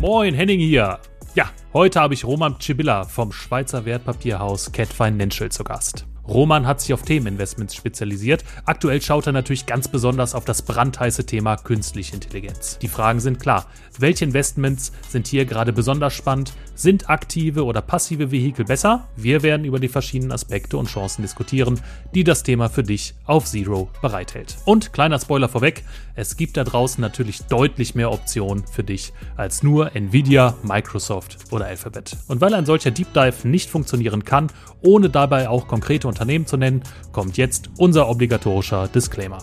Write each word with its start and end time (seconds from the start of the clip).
Moin, 0.00 0.32
Henning 0.32 0.60
hier. 0.60 0.98
Ja, 1.34 1.50
heute 1.74 2.00
habe 2.00 2.14
ich 2.14 2.24
Roman 2.24 2.56
Cibilla 2.58 3.04
vom 3.04 3.32
Schweizer 3.32 3.84
Wertpapierhaus 3.84 4.72
Cat 4.72 4.88
Financial 4.88 5.50
zu 5.50 5.62
Gast. 5.62 6.06
Roman 6.30 6.64
hat 6.64 6.80
sich 6.80 6.94
auf 6.94 7.02
Themeninvestments 7.02 7.74
spezialisiert. 7.74 8.44
Aktuell 8.64 9.02
schaut 9.02 9.26
er 9.26 9.32
natürlich 9.32 9.66
ganz 9.66 9.88
besonders 9.88 10.36
auf 10.36 10.44
das 10.44 10.62
brandheiße 10.62 11.26
Thema 11.26 11.56
künstliche 11.56 12.14
Intelligenz. 12.14 12.78
Die 12.78 12.86
Fragen 12.86 13.18
sind 13.18 13.40
klar. 13.40 13.66
Welche 13.98 14.24
Investments 14.24 14.92
sind 15.08 15.26
hier 15.26 15.44
gerade 15.44 15.72
besonders 15.72 16.14
spannend? 16.14 16.52
Sind 16.76 17.10
aktive 17.10 17.64
oder 17.64 17.82
passive 17.82 18.30
Vehikel 18.30 18.64
besser? 18.64 19.08
Wir 19.16 19.42
werden 19.42 19.64
über 19.64 19.80
die 19.80 19.88
verschiedenen 19.88 20.30
Aspekte 20.30 20.78
und 20.78 20.88
Chancen 20.88 21.22
diskutieren, 21.22 21.80
die 22.14 22.22
das 22.22 22.44
Thema 22.44 22.68
für 22.68 22.84
dich 22.84 23.14
auf 23.26 23.46
Zero 23.46 23.90
bereithält. 24.00 24.56
Und 24.64 24.92
kleiner 24.92 25.18
Spoiler 25.18 25.48
vorweg, 25.48 25.82
es 26.14 26.36
gibt 26.36 26.56
da 26.56 26.62
draußen 26.62 27.02
natürlich 27.02 27.42
deutlich 27.46 27.96
mehr 27.96 28.12
Optionen 28.12 28.64
für 28.66 28.84
dich 28.84 29.12
als 29.36 29.64
nur 29.64 29.96
Nvidia, 29.96 30.54
Microsoft 30.62 31.38
oder 31.50 31.66
Alphabet. 31.66 32.16
Und 32.28 32.40
weil 32.40 32.54
ein 32.54 32.66
solcher 32.66 32.92
Deep 32.92 33.12
Dive 33.14 33.48
nicht 33.48 33.68
funktionieren 33.68 34.24
kann, 34.24 34.46
ohne 34.80 35.10
dabei 35.10 35.48
auch 35.48 35.66
konkrete 35.66 36.06
Unternehmen 36.06 36.19
zu 36.46 36.56
nennen, 36.56 36.82
kommt 37.12 37.36
jetzt 37.36 37.70
unser 37.78 38.08
obligatorischer 38.08 38.88
Disclaimer. 38.88 39.38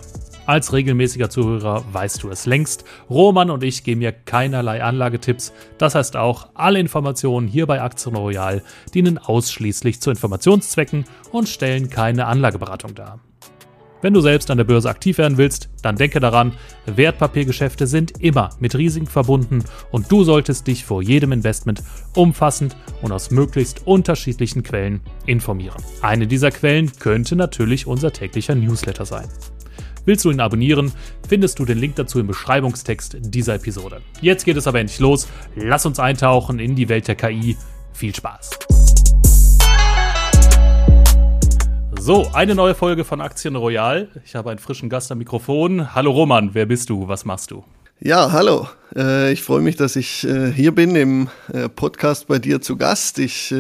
Als 0.48 0.72
regelmäßiger 0.72 1.30
Zuhörer 1.30 1.84
weißt 1.91 2.23
du 2.23 2.30
es 2.30 2.45
längst. 2.45 2.85
Roman 3.09 3.52
und 3.52 3.66
ich 3.66 3.84
geben 3.84 3.99
mir 3.99 4.13
keinerlei 4.13 4.82
Anlagetipps. 4.82 5.52
Das 5.77 5.94
heißt 5.94 6.16
auch, 6.16 6.48
alle 6.54 6.80
Informationen 6.80 7.49
hier 7.49 7.68
bei 7.68 7.82
Aktien 7.82 8.16
Royal 8.16 8.63
dienen 8.94 9.18
ausschließlich 9.18 9.99
zu 9.99 10.09
Informationszwecken 10.09 11.04
und 11.34 11.49
stellen 11.49 11.90
keine 11.90 12.27
Anlageberatung 12.27 12.96
dar. 12.96 13.20
Wenn 14.02 14.14
du 14.14 14.22
selbst 14.22 14.52
an 14.52 14.58
der 14.58 14.66
Börse 14.66 14.90
aktiv 14.90 15.18
werden 15.18 15.38
willst, 15.38 15.70
dann 15.82 15.96
denke 15.96 16.20
daran, 16.20 16.54
Wertpapiergeschäfte 16.86 17.88
sind 17.88 18.22
immer 18.22 18.52
mit 18.60 18.76
Risiken 18.76 19.08
verbunden 19.08 19.63
und 19.91 20.12
du 20.12 20.24
solltest 20.24 20.68
dich 20.68 20.85
vor 20.85 21.02
jedem 21.02 21.32
Investment 21.32 21.82
umfassend 22.16 22.76
und 23.02 23.12
aus 23.12 23.32
möglichst 23.32 23.88
unterschiedlichen 23.88 24.62
Quellen 24.62 25.02
informieren. 25.26 25.82
Eine 26.02 26.27
dieser 26.27 26.52
Quellen 26.52 26.91
könnte 26.99 27.36
natürlich 27.36 27.88
unser 27.88 28.13
täglicher 28.13 28.54
Newsletter 28.54 29.05
sein. 29.05 29.27
Willst 30.05 30.24
du 30.24 30.32
ihn 30.32 30.40
abonnieren, 30.40 30.93
findest 31.27 31.60
du 31.60 31.66
den 31.66 31.80
Link 31.80 31.96
dazu 31.96 32.20
im 32.20 32.27
Beschreibungstext 32.27 33.18
dieser 33.20 33.55
Episode. 33.55 34.02
Jetzt 34.21 34.46
geht 34.46 34.55
es 34.55 34.68
aber 34.68 34.80
endlich 34.80 34.99
los. 34.99 35.27
Lass 35.55 35.86
uns 35.86 35.99
eintauchen 35.99 36.60
in 36.60 36.76
die 36.76 36.88
Welt 36.88 37.08
der 37.08 37.16
KI. 37.16 37.58
Viel 37.91 38.16
Spaß! 38.16 38.66
So, 42.08 42.26
eine 42.32 42.55
neue 42.55 42.74
Folge 42.74 43.04
von 43.04 43.20
Aktien 43.20 43.58
Royal. 43.58 44.08
Ich 44.24 44.34
habe 44.34 44.50
einen 44.50 44.60
frischen 44.60 44.88
Gast 44.88 45.12
am 45.12 45.18
Mikrofon. 45.18 45.94
Hallo 45.94 46.12
Roman, 46.12 46.52
wer 46.54 46.66
bist 46.66 46.90
du? 46.90 47.10
Was 47.10 47.26
machst 47.26 47.52
du? 47.52 47.66
Ja, 47.99 48.32
hallo. 48.32 48.70
Äh, 48.96 49.34
ich 49.34 49.44
freue 49.44 49.60
mich, 49.60 49.76
dass 49.76 49.98
ich 49.98 50.26
äh, 50.26 50.49
hier 50.54 50.74
bin 50.74 50.96
im 50.96 51.27
äh, 51.52 51.68
Podcast 51.68 52.27
bei 52.27 52.40
dir 52.40 52.62
zu 52.62 52.77
Gast. 52.77 53.20
Ich 53.20 53.54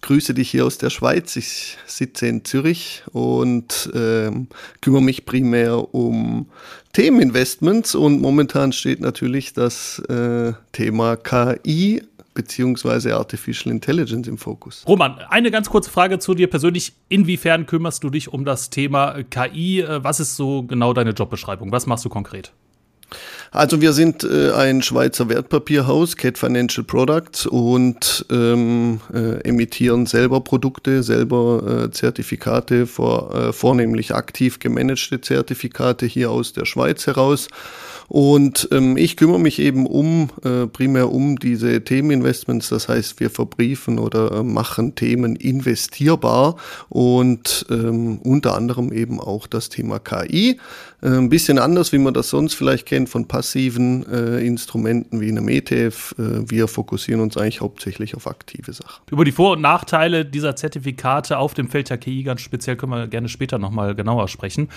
grüße 0.00 0.34
dich 0.34 0.50
hier 0.50 0.66
aus 0.66 0.78
der 0.78 0.90
Schweiz. 0.90 1.36
Ich 1.36 1.78
sitze 1.86 2.26
in 2.26 2.44
Zürich 2.44 3.04
und 3.12 3.88
ähm, 3.94 4.48
kümmere 4.80 5.02
mich 5.02 5.24
primär 5.26 5.94
um 5.94 6.48
Themeninvestments 6.94 7.94
und 7.94 8.20
momentan 8.20 8.72
steht 8.72 9.00
natürlich 9.00 9.52
das 9.52 10.02
Thema 10.72 11.16
KI 11.16 12.02
beziehungsweise 12.34 13.16
Artificial 13.16 13.72
Intelligence 13.72 14.28
im 14.28 14.38
Fokus. 14.38 14.84
Roman, 14.86 15.18
eine 15.28 15.50
ganz 15.50 15.68
kurze 15.68 15.90
Frage 15.90 16.18
zu 16.18 16.34
dir 16.34 16.48
persönlich. 16.48 16.92
Inwiefern 17.08 17.66
kümmerst 17.66 18.04
du 18.04 18.10
dich 18.10 18.32
um 18.32 18.44
das 18.44 18.70
Thema 18.70 19.22
KI? 19.24 19.84
Was 19.86 20.20
ist 20.20 20.36
so 20.36 20.62
genau 20.62 20.92
deine 20.92 21.10
Jobbeschreibung? 21.10 21.72
Was 21.72 21.86
machst 21.86 22.04
du 22.04 22.08
konkret? 22.08 22.52
Also 23.52 23.80
wir 23.80 23.92
sind 23.92 24.22
äh, 24.22 24.52
ein 24.52 24.80
Schweizer 24.80 25.28
Wertpapierhaus, 25.28 26.16
Cat 26.16 26.38
Financial 26.38 26.84
Products, 26.84 27.46
und 27.46 28.24
ähm, 28.30 29.00
äh, 29.12 29.40
emittieren 29.40 30.06
selber 30.06 30.40
Produkte, 30.40 31.02
selber 31.02 31.86
äh, 31.86 31.90
Zertifikate, 31.90 32.86
vor, 32.86 33.34
äh, 33.34 33.52
vornehmlich 33.52 34.14
aktiv 34.14 34.60
gemanagte 34.60 35.20
Zertifikate 35.20 36.06
hier 36.06 36.30
aus 36.30 36.52
der 36.52 36.64
Schweiz 36.64 37.08
heraus 37.08 37.48
und 38.10 38.68
ähm, 38.72 38.96
ich 38.96 39.16
kümmere 39.16 39.38
mich 39.38 39.60
eben 39.60 39.86
um, 39.86 40.30
äh, 40.42 40.66
primär 40.66 41.12
um 41.12 41.38
diese 41.38 41.84
Themeninvestments. 41.84 42.68
Das 42.68 42.88
heißt, 42.88 43.20
wir 43.20 43.30
verbriefen 43.30 44.00
oder 44.00 44.32
äh, 44.32 44.42
machen 44.42 44.96
Themen 44.96 45.36
investierbar 45.36 46.56
und 46.88 47.66
ähm, 47.70 48.18
unter 48.24 48.56
anderem 48.56 48.92
eben 48.92 49.20
auch 49.20 49.46
das 49.46 49.68
Thema 49.68 50.00
KI. 50.00 50.58
Äh, 51.02 51.06
ein 51.06 51.28
bisschen 51.28 51.60
anders, 51.60 51.92
wie 51.92 51.98
man 51.98 52.12
das 52.12 52.30
sonst 52.30 52.54
vielleicht 52.54 52.84
kennt 52.84 53.08
von 53.08 53.28
passiven 53.40 54.04
äh, 54.12 54.46
Instrumenten 54.46 55.18
wie 55.18 55.30
einem 55.30 55.48
ETF. 55.48 56.14
Äh, 56.18 56.50
wir 56.50 56.68
fokussieren 56.68 57.22
uns 57.22 57.38
eigentlich 57.38 57.62
hauptsächlich 57.62 58.14
auf 58.14 58.26
aktive 58.26 58.74
Sachen. 58.74 59.02
Über 59.10 59.24
die 59.24 59.32
Vor- 59.32 59.52
und 59.52 59.62
Nachteile 59.62 60.26
dieser 60.26 60.56
Zertifikate 60.56 61.38
auf 61.38 61.54
dem 61.54 61.70
Feld 61.70 61.88
der 61.88 61.96
KI 61.96 62.22
ganz 62.22 62.42
speziell 62.42 62.76
können 62.76 62.92
wir 62.92 63.06
gerne 63.06 63.30
später 63.30 63.58
nochmal 63.58 63.94
genauer 63.94 64.28
sprechen. 64.28 64.68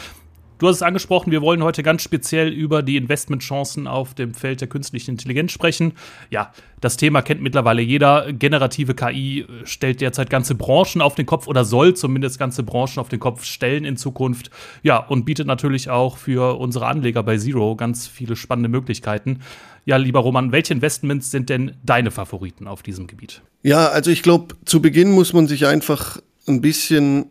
Du 0.59 0.67
hast 0.67 0.77
es 0.77 0.81
angesprochen, 0.81 1.31
wir 1.31 1.41
wollen 1.41 1.63
heute 1.63 1.83
ganz 1.83 2.03
speziell 2.03 2.49
über 2.49 2.83
die 2.83 2.95
Investmentchancen 2.97 3.87
auf 3.87 4.13
dem 4.13 4.33
Feld 4.33 4.61
der 4.61 4.67
künstlichen 4.67 5.11
Intelligenz 5.11 5.51
sprechen. 5.51 5.93
Ja, 6.29 6.53
das 6.79 6.95
Thema 6.95 7.21
kennt 7.21 7.41
mittlerweile 7.41 7.81
jeder. 7.81 8.31
Generative 8.31 8.93
KI 8.93 9.45
stellt 9.63 9.99
derzeit 9.99 10.29
ganze 10.29 10.55
Branchen 10.55 11.01
auf 11.01 11.15
den 11.15 11.25
Kopf 11.25 11.47
oder 11.47 11.65
soll 11.65 11.95
zumindest 11.95 12.39
ganze 12.39 12.63
Branchen 12.63 12.99
auf 12.99 13.09
den 13.09 13.19
Kopf 13.19 13.43
stellen 13.43 13.83
in 13.83 13.97
Zukunft. 13.97 14.51
Ja, 14.83 14.97
und 14.97 15.25
bietet 15.25 15.47
natürlich 15.47 15.89
auch 15.89 16.17
für 16.17 16.59
unsere 16.59 16.85
Anleger 16.85 17.23
bei 17.23 17.37
Zero 17.37 17.75
ganz 17.75 18.07
viele 18.07 18.35
spannende 18.35 18.69
Möglichkeiten. 18.69 19.39
Ja, 19.85 19.97
lieber 19.97 20.19
Roman, 20.19 20.51
welche 20.51 20.73
Investments 20.73 21.31
sind 21.31 21.49
denn 21.49 21.75
deine 21.83 22.11
Favoriten 22.11 22.67
auf 22.67 22.83
diesem 22.83 23.07
Gebiet? 23.07 23.41
Ja, 23.63 23.87
also 23.87 24.11
ich 24.11 24.23
glaube, 24.23 24.55
zu 24.65 24.81
Beginn 24.81 25.11
muss 25.11 25.33
man 25.33 25.47
sich 25.47 25.65
einfach 25.65 26.19
ein 26.47 26.61
bisschen 26.61 27.25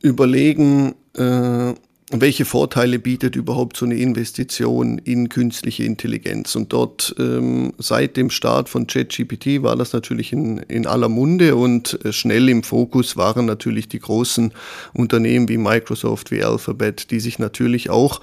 überlegen, 0.00 0.94
äh, 1.16 1.74
welche 2.20 2.44
Vorteile 2.44 2.98
bietet 2.98 3.36
überhaupt 3.36 3.76
so 3.76 3.86
eine 3.86 3.96
Investition 3.96 4.98
in 4.98 5.28
künstliche 5.28 5.84
Intelligenz? 5.84 6.54
Und 6.54 6.72
dort 6.72 7.14
ähm, 7.18 7.72
seit 7.78 8.16
dem 8.16 8.30
Start 8.30 8.68
von 8.68 8.86
ChatGPT 8.86 9.62
war 9.62 9.76
das 9.76 9.92
natürlich 9.92 10.32
in, 10.32 10.58
in 10.58 10.86
aller 10.86 11.08
Munde 11.08 11.56
und 11.56 12.04
äh, 12.04 12.12
schnell 12.12 12.48
im 12.48 12.62
Fokus 12.62 13.16
waren 13.16 13.46
natürlich 13.46 13.88
die 13.88 14.00
großen 14.00 14.52
Unternehmen 14.92 15.48
wie 15.48 15.56
Microsoft, 15.56 16.30
wie 16.30 16.42
Alphabet, 16.42 17.10
die 17.10 17.20
sich 17.20 17.38
natürlich 17.38 17.88
auch 17.88 18.20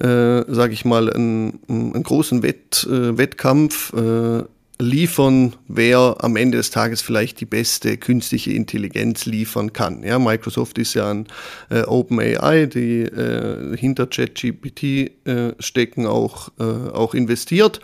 äh, 0.00 0.44
sage 0.48 0.74
ich 0.74 0.84
mal, 0.84 1.10
einen, 1.10 1.58
einen 1.68 2.02
großen 2.02 2.42
Wett, 2.42 2.86
äh, 2.90 3.16
Wettkampf 3.16 3.94
äh, 3.94 4.44
liefern, 4.78 5.54
wer 5.68 6.16
am 6.20 6.36
Ende 6.36 6.58
des 6.58 6.70
Tages 6.70 7.00
vielleicht 7.00 7.40
die 7.40 7.46
beste 7.46 7.96
künstliche 7.96 8.52
Intelligenz 8.52 9.24
liefern 9.24 9.72
kann. 9.72 10.02
Ja, 10.02 10.18
Microsoft 10.18 10.78
ist 10.78 10.94
ja 10.94 11.10
an 11.10 11.26
äh, 11.70 11.82
OpenAI, 11.82 12.66
die 12.66 13.02
äh, 13.02 13.76
hinter 13.76 14.06
ChatGPT 14.06 14.82
äh, 15.26 15.54
stecken, 15.58 16.06
auch, 16.06 16.50
äh, 16.58 16.62
auch 16.62 17.14
investiert. 17.14 17.80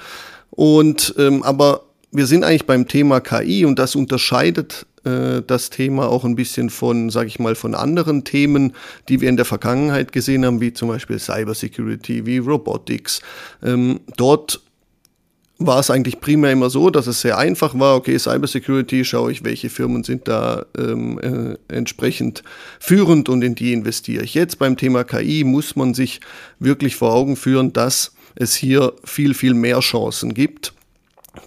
Und 0.51 1.15
ähm, 1.19 1.43
aber 1.43 1.85
wir 2.11 2.27
sind 2.27 2.45
eigentlich 2.45 2.67
beim 2.67 2.87
Thema 2.87 3.21
KI 3.21 3.65
und 3.65 3.79
das 3.79 3.97
unterscheidet 3.97 4.87
äh, 5.05 5.43
das 5.47 5.71
Thema 5.71 6.09
auch 6.09 6.25
ein 6.25 6.37
bisschen 6.37 6.69
von, 6.69 7.09
sage 7.09 7.29
ich 7.29 7.39
mal, 7.39 7.55
von 7.55 7.75
anderen 7.75 8.25
Themen, 8.25 8.75
die 9.09 9.23
wir 9.23 9.31
in 9.31 9.37
der 9.37 9.47
Vergangenheit 9.47 10.13
gesehen 10.13 10.45
haben, 10.45 10.61
wie 10.61 10.75
zum 10.75 10.89
Beispiel 10.89 11.19
Cybersecurity, 11.19 12.27
wie 12.27 12.39
Robotics. 12.39 13.23
Ähm, 13.63 14.01
dort 14.19 14.61
war 15.67 15.81
es 15.81 15.91
eigentlich 15.91 16.21
primär 16.21 16.53
immer 16.53 16.71
so, 16.71 16.91
dass 16.91 17.07
es 17.07 17.21
sehr 17.21 17.39
einfach 17.39 17.79
war, 17.79 17.97
okay, 17.97 18.19
Cybersecurity, 18.19 19.05
schaue 19.05 19.33
ich, 19.33 19.45
welche 19.45 19.71
Firmen 19.71 20.05
sind 20.05 20.29
da 20.29 20.67
ähm, 20.79 21.19
äh, 21.69 21.75
entsprechend 21.75 22.43
führend 22.81 23.29
und 23.29 23.43
in 23.43 23.55
die 23.55 23.73
investiere 23.73 24.25
ich. 24.25 24.35
Jetzt 24.35 24.59
beim 24.59 24.77
Thema 24.77 25.05
KI 25.05 25.45
muss 25.45 25.77
man 25.77 25.95
sich 25.95 26.21
wirklich 26.59 26.97
vor 26.97 27.13
Augen 27.13 27.37
führen, 27.37 27.73
dass 27.73 28.13
es 28.35 28.55
hier 28.55 28.93
viel, 29.05 29.35
viel 29.35 29.55
mehr 29.55 29.81
Chancen 29.81 30.35
gibt 30.35 30.73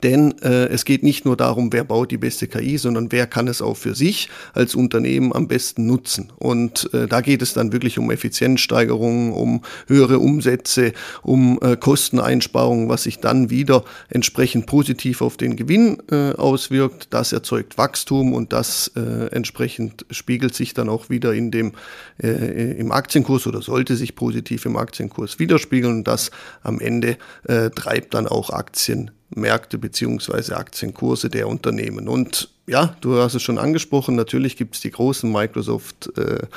denn 0.02 0.34
äh, 0.42 0.66
es 0.68 0.84
geht 0.84 1.04
nicht 1.04 1.26
nur 1.26 1.38
darum, 1.38 1.72
wer 1.72 1.84
baut 1.84 2.10
die 2.10 2.18
beste 2.18 2.48
KI, 2.48 2.78
sondern 2.78 3.12
wer 3.12 3.28
kann 3.28 3.48
es 3.48 3.62
auch 3.62 3.78
für 3.78 3.94
sich 3.94 4.30
als 4.54 4.74
Unternehmen 4.74 5.32
am 5.32 5.48
besten 5.48 5.86
nutzen. 5.86 6.34
Und 6.38 6.92
äh, 6.94 7.08
da 7.08 7.22
geht 7.22 7.44
es 7.44 7.54
dann 7.54 7.72
wirklich 7.72 8.00
um 8.00 8.10
Effizienzsteigerungen, 8.10 9.32
um 9.32 9.62
höhere 9.88 10.18
Umsätze, 10.18 10.94
um 11.22 11.60
äh, 11.62 11.76
Kosteneinsparungen, 11.78 12.90
was 12.90 13.04
sich 13.04 13.20
dann 13.20 13.52
wieder 13.52 13.84
entsprechend 14.10 14.66
positiv 14.66 15.22
auf 15.22 15.38
den 15.38 15.56
Gewinn 15.56 15.98
äh, 16.10 16.32
auswirkt. 16.32 17.10
Das 17.12 17.32
erzeugt 17.32 17.78
Wachstum 17.78 18.34
und 18.34 18.54
das 18.54 18.92
äh, 18.96 19.28
entsprechend 19.28 20.08
spiegelt 20.10 20.56
sich 20.56 20.74
dann 20.74 20.90
auch 20.90 21.12
wieder 21.12 21.34
in 21.34 21.52
dem 21.52 21.74
äh, 22.22 22.72
im 22.80 22.92
Aktienkurs 22.92 23.46
oder 23.46 23.62
sollte 23.62 23.96
sich 23.96 24.16
positiv 24.16 24.66
im 24.66 24.78
Aktienkurs 24.78 25.38
widerspiegeln. 25.38 25.98
Und 25.98 26.08
das 26.08 26.32
am 26.64 26.80
Ende 26.80 27.18
äh, 27.48 27.70
treibt 27.70 28.16
dann 28.16 28.28
auch 28.28 28.50
Aktien 28.50 29.12
Märkte 29.30 29.78
beziehungsweise 29.78 30.58
Aktienkurse 30.58 31.30
der 31.30 31.48
Unternehmen. 31.48 32.08
Und 32.08 32.50
ja, 32.68 32.96
du 33.02 33.18
hast 33.18 33.36
es 33.36 33.44
schon 33.44 33.60
angesprochen, 33.60 34.16
natürlich 34.16 34.58
gibt 34.58 34.76
es 34.76 34.82
die 34.82 34.90
großen 34.90 35.32
Microsoft 35.32 36.12
äh, 36.18 36.48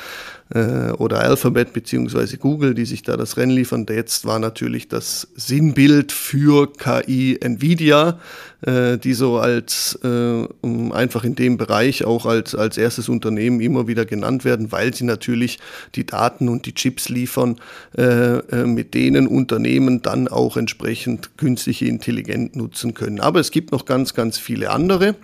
äh, 0.58 0.92
oder 0.92 1.20
Alphabet 1.20 1.74
beziehungsweise 1.74 2.38
Google, 2.38 2.72
die 2.72 2.86
sich 2.86 3.02
da 3.02 3.18
das 3.18 3.36
Rennen 3.36 3.52
liefern. 3.52 3.84
Jetzt 3.88 4.24
war 4.24 4.38
natürlich 4.38 4.88
das 4.88 5.28
Sinnbild 5.36 6.12
für 6.12 6.72
KI 6.72 7.38
Nvidia, 7.38 8.18
äh, 8.62 8.96
die 8.96 9.12
so 9.12 9.36
als 9.36 9.98
äh, 10.02 10.46
einfach 10.92 11.24
in 11.24 11.34
dem 11.34 11.58
Bereich 11.58 12.04
auch 12.04 12.24
als, 12.24 12.54
als 12.54 12.78
erstes 12.78 13.10
Unternehmen 13.10 13.60
immer 13.60 13.86
wieder 13.86 14.06
genannt 14.06 14.46
werden, 14.46 14.72
weil 14.72 14.94
sie 14.94 15.04
natürlich 15.04 15.58
die 15.94 16.06
Daten 16.06 16.48
und 16.48 16.64
die 16.64 16.72
Chips 16.72 17.10
liefern, 17.10 17.56
äh, 17.98 18.38
äh, 18.38 18.64
mit 18.64 18.94
denen 18.94 19.26
Unternehmen 19.26 20.00
dann 20.00 20.26
auch 20.26 20.56
entsprechend 20.56 21.36
künstliche 21.36 21.84
Intelligenz 21.84 22.54
nutzen 22.54 22.94
können. 22.94 23.20
Aber 23.20 23.40
es 23.40 23.50
gibt 23.50 23.72
noch 23.72 23.84
ganz, 23.84 24.14
ganz 24.14 24.38
viele 24.38 24.70
andere. 24.70 25.14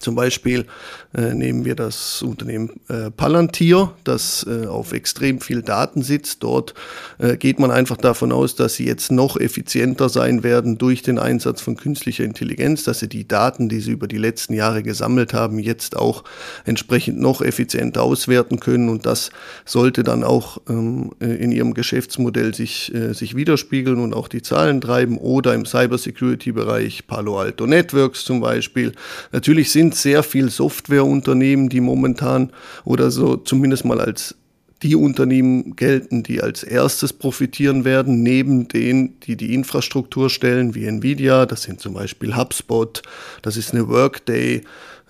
Zum 0.00 0.14
Beispiel 0.14 0.66
äh, 1.14 1.34
nehmen 1.34 1.64
wir 1.64 1.74
das 1.74 2.22
Unternehmen 2.22 2.80
äh, 2.88 3.10
Palantir, 3.10 3.92
das 4.04 4.46
äh, 4.48 4.66
auf 4.66 4.92
extrem 4.92 5.40
viel 5.40 5.62
Daten 5.62 6.02
sitzt. 6.02 6.42
Dort 6.42 6.74
äh, 7.18 7.36
geht 7.36 7.58
man 7.58 7.70
einfach 7.70 7.96
davon 7.96 8.32
aus, 8.32 8.54
dass 8.54 8.74
sie 8.74 8.86
jetzt 8.86 9.10
noch 9.12 9.36
effizienter 9.36 10.08
sein 10.08 10.42
werden 10.42 10.78
durch 10.78 11.02
den 11.02 11.18
Einsatz 11.18 11.60
von 11.60 11.76
künstlicher 11.76 12.24
Intelligenz, 12.24 12.84
dass 12.84 13.00
sie 13.00 13.08
die 13.08 13.26
Daten, 13.26 13.68
die 13.68 13.80
sie 13.80 13.92
über 13.92 14.08
die 14.08 14.18
letzten 14.18 14.54
Jahre 14.54 14.82
gesammelt 14.82 15.34
haben, 15.34 15.58
jetzt 15.58 15.96
auch 15.96 16.24
entsprechend 16.64 17.20
noch 17.20 17.42
effizienter 17.42 18.02
auswerten 18.02 18.60
können. 18.60 18.88
Und 18.88 19.06
das 19.06 19.30
sollte 19.64 20.02
dann 20.02 20.24
auch 20.24 20.58
ähm, 20.68 21.12
äh, 21.20 21.26
in 21.26 21.52
ihrem 21.52 21.74
Geschäftsmodell 21.74 22.54
sich, 22.54 22.94
äh, 22.94 23.12
sich 23.12 23.36
widerspiegeln 23.36 23.98
und 23.98 24.14
auch 24.14 24.28
die 24.28 24.42
Zahlen 24.42 24.80
treiben. 24.80 25.18
Oder 25.18 25.54
im 25.54 25.66
Cybersecurity-Bereich 25.66 27.06
Palo 27.06 27.38
Alto 27.38 27.66
Networks 27.66 28.24
zum 28.24 28.40
Beispiel. 28.40 28.92
Natürlich 29.32 29.70
sind 29.70 29.81
sind 29.82 29.96
sehr 29.96 30.22
viel 30.22 30.48
Softwareunternehmen, 30.48 31.68
die 31.68 31.80
momentan 31.80 32.52
oder 32.84 33.10
so 33.10 33.36
zumindest 33.36 33.84
mal 33.84 34.00
als 34.00 34.36
die 34.84 34.94
Unternehmen 34.94 35.74
gelten, 35.74 36.22
die 36.22 36.40
als 36.40 36.62
erstes 36.62 37.12
profitieren 37.12 37.84
werden, 37.84 38.22
neben 38.22 38.68
denen, 38.68 39.18
die 39.20 39.36
die 39.36 39.54
Infrastruktur 39.54 40.30
stellen, 40.30 40.76
wie 40.76 40.86
Nvidia, 40.86 41.46
das 41.46 41.62
sind 41.62 41.80
zum 41.80 41.94
Beispiel 41.94 42.36
HubSpot, 42.36 43.02
das 43.42 43.56
ist 43.56 43.72
eine 43.72 43.88
Workday, 43.88 44.62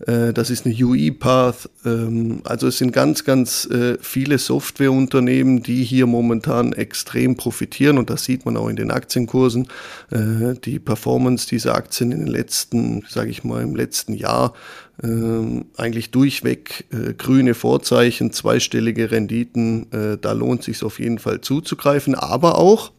das 0.07 0.51
ist 0.51 0.67
eine 0.67 0.75
UiPath. 0.75 1.71
Ähm, 1.85 2.41
also 2.45 2.67
es 2.67 2.79
sind 2.79 2.93
ganz, 2.93 3.25
ganz 3.25 3.67
äh, 3.67 3.99
viele 4.01 4.39
Softwareunternehmen, 4.39 5.63
die 5.63 5.85
hier 5.85 6.07
momentan 6.07 6.73
extrem 6.73 7.37
profitieren 7.37 7.99
und 7.99 8.11
das 8.11 8.25
sieht 8.25 8.45
man 8.45 8.57
auch 8.57 8.69
in 8.69 8.77
den 8.77 8.91
Aktienkursen. 8.91 9.69
Äh, 10.11 10.55
die 10.65 10.79
Performance 10.79 11.47
dieser 11.47 11.75
Aktien 11.75 12.11
in 12.11 12.21
den 12.21 12.29
letzten, 12.29 13.05
sage 13.09 13.31
ich 13.31 13.45
mal, 13.45 13.63
im 13.63 13.77
letzten 13.77 14.15
Jahr 14.15 14.55
ähm, 15.03 15.67
eigentlich 15.77 16.11
durchweg 16.11 16.85
grüne 17.19 17.55
Vorzeichen, 17.55 18.33
zweistellige 18.33 19.11
Renditen. 19.11 19.87
da 20.21 20.33
lohnt 20.33 20.63
sich 20.63 20.83
auf 20.83 20.99
jeden 20.99 21.19
Fall 21.19 21.41
zuzugreifen, 21.41 22.15
aber 22.15 22.59
auch, 22.59 22.93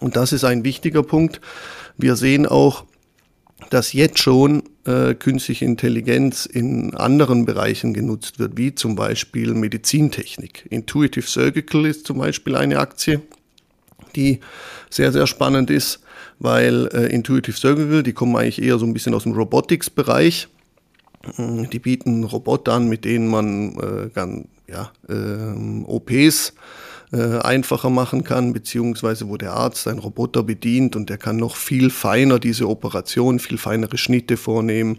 und 0.00 0.16
das 0.16 0.32
ist 0.32 0.44
ein 0.44 0.64
wichtiger 0.64 1.02
Punkt, 1.02 1.40
wir 1.96 2.16
sehen 2.16 2.46
auch, 2.46 2.84
dass 3.70 3.92
jetzt 3.92 4.18
schon 4.18 4.62
äh, 4.84 5.14
künstliche 5.14 5.64
Intelligenz 5.64 6.46
in 6.46 6.94
anderen 6.94 7.44
Bereichen 7.44 7.94
genutzt 7.94 8.38
wird, 8.38 8.56
wie 8.56 8.74
zum 8.74 8.96
Beispiel 8.96 9.54
Medizintechnik. 9.54 10.66
Intuitive 10.70 11.26
Surgical 11.26 11.86
ist 11.86 12.06
zum 12.06 12.18
Beispiel 12.18 12.56
eine 12.56 12.78
Aktie, 12.78 13.22
die 14.16 14.40
sehr, 14.90 15.12
sehr 15.12 15.26
spannend 15.26 15.70
ist, 15.70 16.00
weil 16.38 16.88
äh, 16.92 17.06
Intuitive 17.06 17.56
Surgical, 17.56 18.02
die 18.02 18.12
kommen 18.12 18.36
eigentlich 18.36 18.62
eher 18.62 18.78
so 18.78 18.86
ein 18.86 18.92
bisschen 18.92 19.14
aus 19.14 19.22
dem 19.22 19.32
Robotics-Bereich. 19.32 20.48
Äh, 21.38 21.66
die 21.68 21.78
bieten 21.78 22.24
Roboter 22.24 22.74
an, 22.74 22.88
mit 22.88 23.04
denen 23.04 23.28
man 23.28 24.10
äh, 24.14 24.20
ja, 24.70 24.92
äh, 25.08 25.84
OPs 25.84 26.54
äh, 27.14 27.38
einfacher 27.38 27.90
machen 27.90 28.24
kann, 28.24 28.52
beziehungsweise 28.52 29.28
wo 29.28 29.36
der 29.36 29.52
Arzt 29.52 29.86
einen 29.86 30.00
Roboter 30.00 30.42
bedient 30.42 30.96
und 30.96 31.10
der 31.10 31.16
kann 31.16 31.36
noch 31.36 31.54
viel 31.54 31.90
feiner 31.90 32.40
diese 32.40 32.68
Operation, 32.68 33.38
viel 33.38 33.56
feinere 33.56 33.98
Schnitte 33.98 34.36
vornehmen 34.36 34.98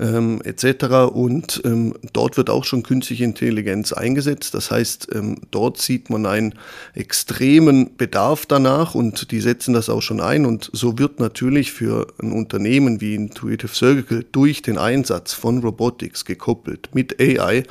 ähm, 0.00 0.40
etc. 0.42 1.12
Und 1.12 1.62
ähm, 1.64 1.94
dort 2.12 2.36
wird 2.36 2.50
auch 2.50 2.64
schon 2.64 2.82
künstliche 2.82 3.22
Intelligenz 3.22 3.92
eingesetzt. 3.92 4.54
Das 4.54 4.72
heißt, 4.72 5.08
ähm, 5.14 5.42
dort 5.52 5.80
sieht 5.80 6.10
man 6.10 6.26
einen 6.26 6.54
extremen 6.94 7.96
Bedarf 7.96 8.46
danach 8.46 8.96
und 8.96 9.30
die 9.30 9.40
setzen 9.40 9.74
das 9.74 9.88
auch 9.88 10.02
schon 10.02 10.20
ein. 10.20 10.46
Und 10.46 10.70
so 10.72 10.98
wird 10.98 11.20
natürlich 11.20 11.70
für 11.70 12.08
ein 12.20 12.32
Unternehmen 12.32 13.00
wie 13.00 13.14
Intuitive 13.14 13.72
Surgical 13.72 14.24
durch 14.32 14.62
den 14.62 14.78
Einsatz 14.78 15.32
von 15.34 15.58
Robotics 15.58 16.24
gekoppelt 16.24 16.88
mit 16.94 17.20
AI 17.20 17.62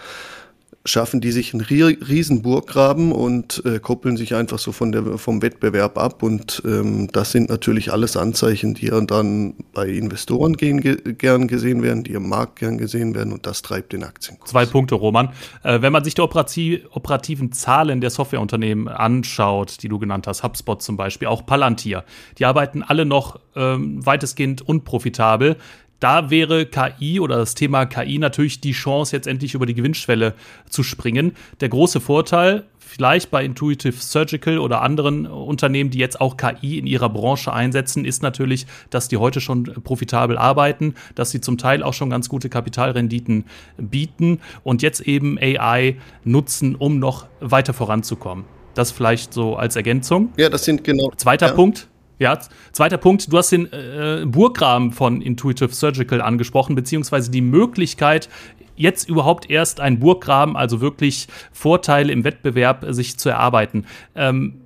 schaffen 0.85 1.21
die 1.21 1.31
sich 1.31 1.53
einen 1.53 1.61
riesen 1.61 2.41
Burggraben 2.41 3.13
und 3.13 3.63
äh, 3.65 3.79
koppeln 3.79 4.17
sich 4.17 4.35
einfach 4.35 4.59
so 4.59 4.73
von 4.73 4.91
der, 4.91 5.17
vom 5.17 5.41
Wettbewerb 5.41 5.97
ab. 5.97 6.21
Und 6.23 6.61
ähm, 6.65 7.07
das 7.11 7.31
sind 7.31 7.49
natürlich 7.49 7.93
alles 7.93 8.17
Anzeichen, 8.17 8.73
die 8.73 8.87
dann 8.87 9.55
bei 9.73 9.87
Investoren 9.87 10.57
gehen, 10.57 10.81
ge 10.81 10.97
gern 11.13 11.47
gesehen 11.47 11.83
werden, 11.83 12.03
die 12.03 12.11
im 12.11 12.27
Markt 12.27 12.59
gern 12.59 12.77
gesehen 12.77 13.15
werden 13.15 13.31
und 13.31 13.45
das 13.45 13.61
treibt 13.61 13.93
den 13.93 14.03
Aktienkurs. 14.03 14.49
Zwei 14.49 14.65
Punkte, 14.65 14.95
Roman. 14.95 15.29
Äh, 15.63 15.81
wenn 15.81 15.93
man 15.93 16.03
sich 16.03 16.15
die 16.15 16.21
operativ 16.21 16.81
operativen 16.91 17.51
Zahlen 17.51 18.01
der 18.01 18.09
Softwareunternehmen 18.09 18.87
anschaut, 18.87 19.81
die 19.83 19.87
du 19.87 19.99
genannt 19.99 20.27
hast, 20.27 20.43
HubSpot 20.43 20.81
zum 20.81 20.97
Beispiel, 20.97 21.27
auch 21.27 21.45
Palantir, 21.45 22.03
die 22.39 22.45
arbeiten 22.45 22.83
alle 22.83 23.05
noch 23.05 23.39
ähm, 23.55 24.05
weitestgehend 24.05 24.61
unprofitabel 24.61 25.57
da 26.03 26.29
wäre 26.29 26.65
KI 26.65 27.21
oder 27.21 27.37
das 27.37 27.55
Thema 27.55 27.85
KI 27.85 28.19
natürlich 28.19 28.59
die 28.59 28.73
Chance, 28.73 29.15
jetzt 29.15 29.25
endlich 29.25 29.53
über 29.53 29.65
die 29.65 29.73
Gewinnschwelle 29.73 30.33
zu 30.69 30.83
springen. 30.83 31.31
Der 31.61 31.69
große 31.69 32.01
Vorteil, 32.01 32.65
vielleicht 32.77 33.31
bei 33.31 33.45
Intuitive 33.45 33.95
Surgical 33.95 34.59
oder 34.59 34.81
anderen 34.81 35.25
Unternehmen, 35.25 35.91
die 35.91 35.99
jetzt 35.99 36.19
auch 36.19 36.35
KI 36.35 36.77
in 36.77 36.87
ihrer 36.87 37.07
Branche 37.07 37.53
einsetzen, 37.53 38.03
ist 38.03 38.21
natürlich, 38.21 38.67
dass 38.89 39.07
die 39.07 39.15
heute 39.15 39.39
schon 39.39 39.63
profitabel 39.63 40.37
arbeiten, 40.37 40.95
dass 41.15 41.31
sie 41.31 41.39
zum 41.39 41.57
Teil 41.57 41.81
auch 41.83 41.93
schon 41.93 42.09
ganz 42.09 42.27
gute 42.27 42.49
Kapitalrenditen 42.49 43.45
bieten 43.77 44.41
und 44.63 44.81
jetzt 44.81 44.99
eben 44.99 45.37
AI 45.39 45.95
nutzen, 46.25 46.75
um 46.75 46.99
noch 46.99 47.27
weiter 47.39 47.73
voranzukommen. 47.73 48.43
Das 48.73 48.91
vielleicht 48.91 49.33
so 49.33 49.55
als 49.55 49.77
Ergänzung. 49.77 50.33
Ja, 50.35 50.49
das 50.49 50.65
sind 50.65 50.83
genau. 50.83 51.13
Zweiter 51.15 51.47
ja. 51.47 51.53
Punkt. 51.53 51.87
Ja, 52.19 52.39
zweiter 52.71 52.97
Punkt, 52.97 53.31
du 53.31 53.37
hast 53.37 53.51
den 53.51 53.71
äh, 53.73 54.23
Burggraben 54.25 54.91
von 54.91 55.21
Intuitive 55.21 55.73
Surgical 55.73 56.21
angesprochen, 56.21 56.75
beziehungsweise 56.75 57.31
die 57.31 57.41
Möglichkeit, 57.41 58.29
jetzt 58.75 59.09
überhaupt 59.09 59.49
erst 59.49 59.79
einen 59.79 59.99
Burggraben, 59.99 60.55
also 60.55 60.81
wirklich 60.81 61.27
Vorteile 61.51 62.11
im 62.11 62.23
Wettbewerb, 62.23 62.83
äh, 62.83 62.93
sich 62.93 63.17
zu 63.17 63.29
erarbeiten. 63.29 63.85
Ähm, 64.15 64.61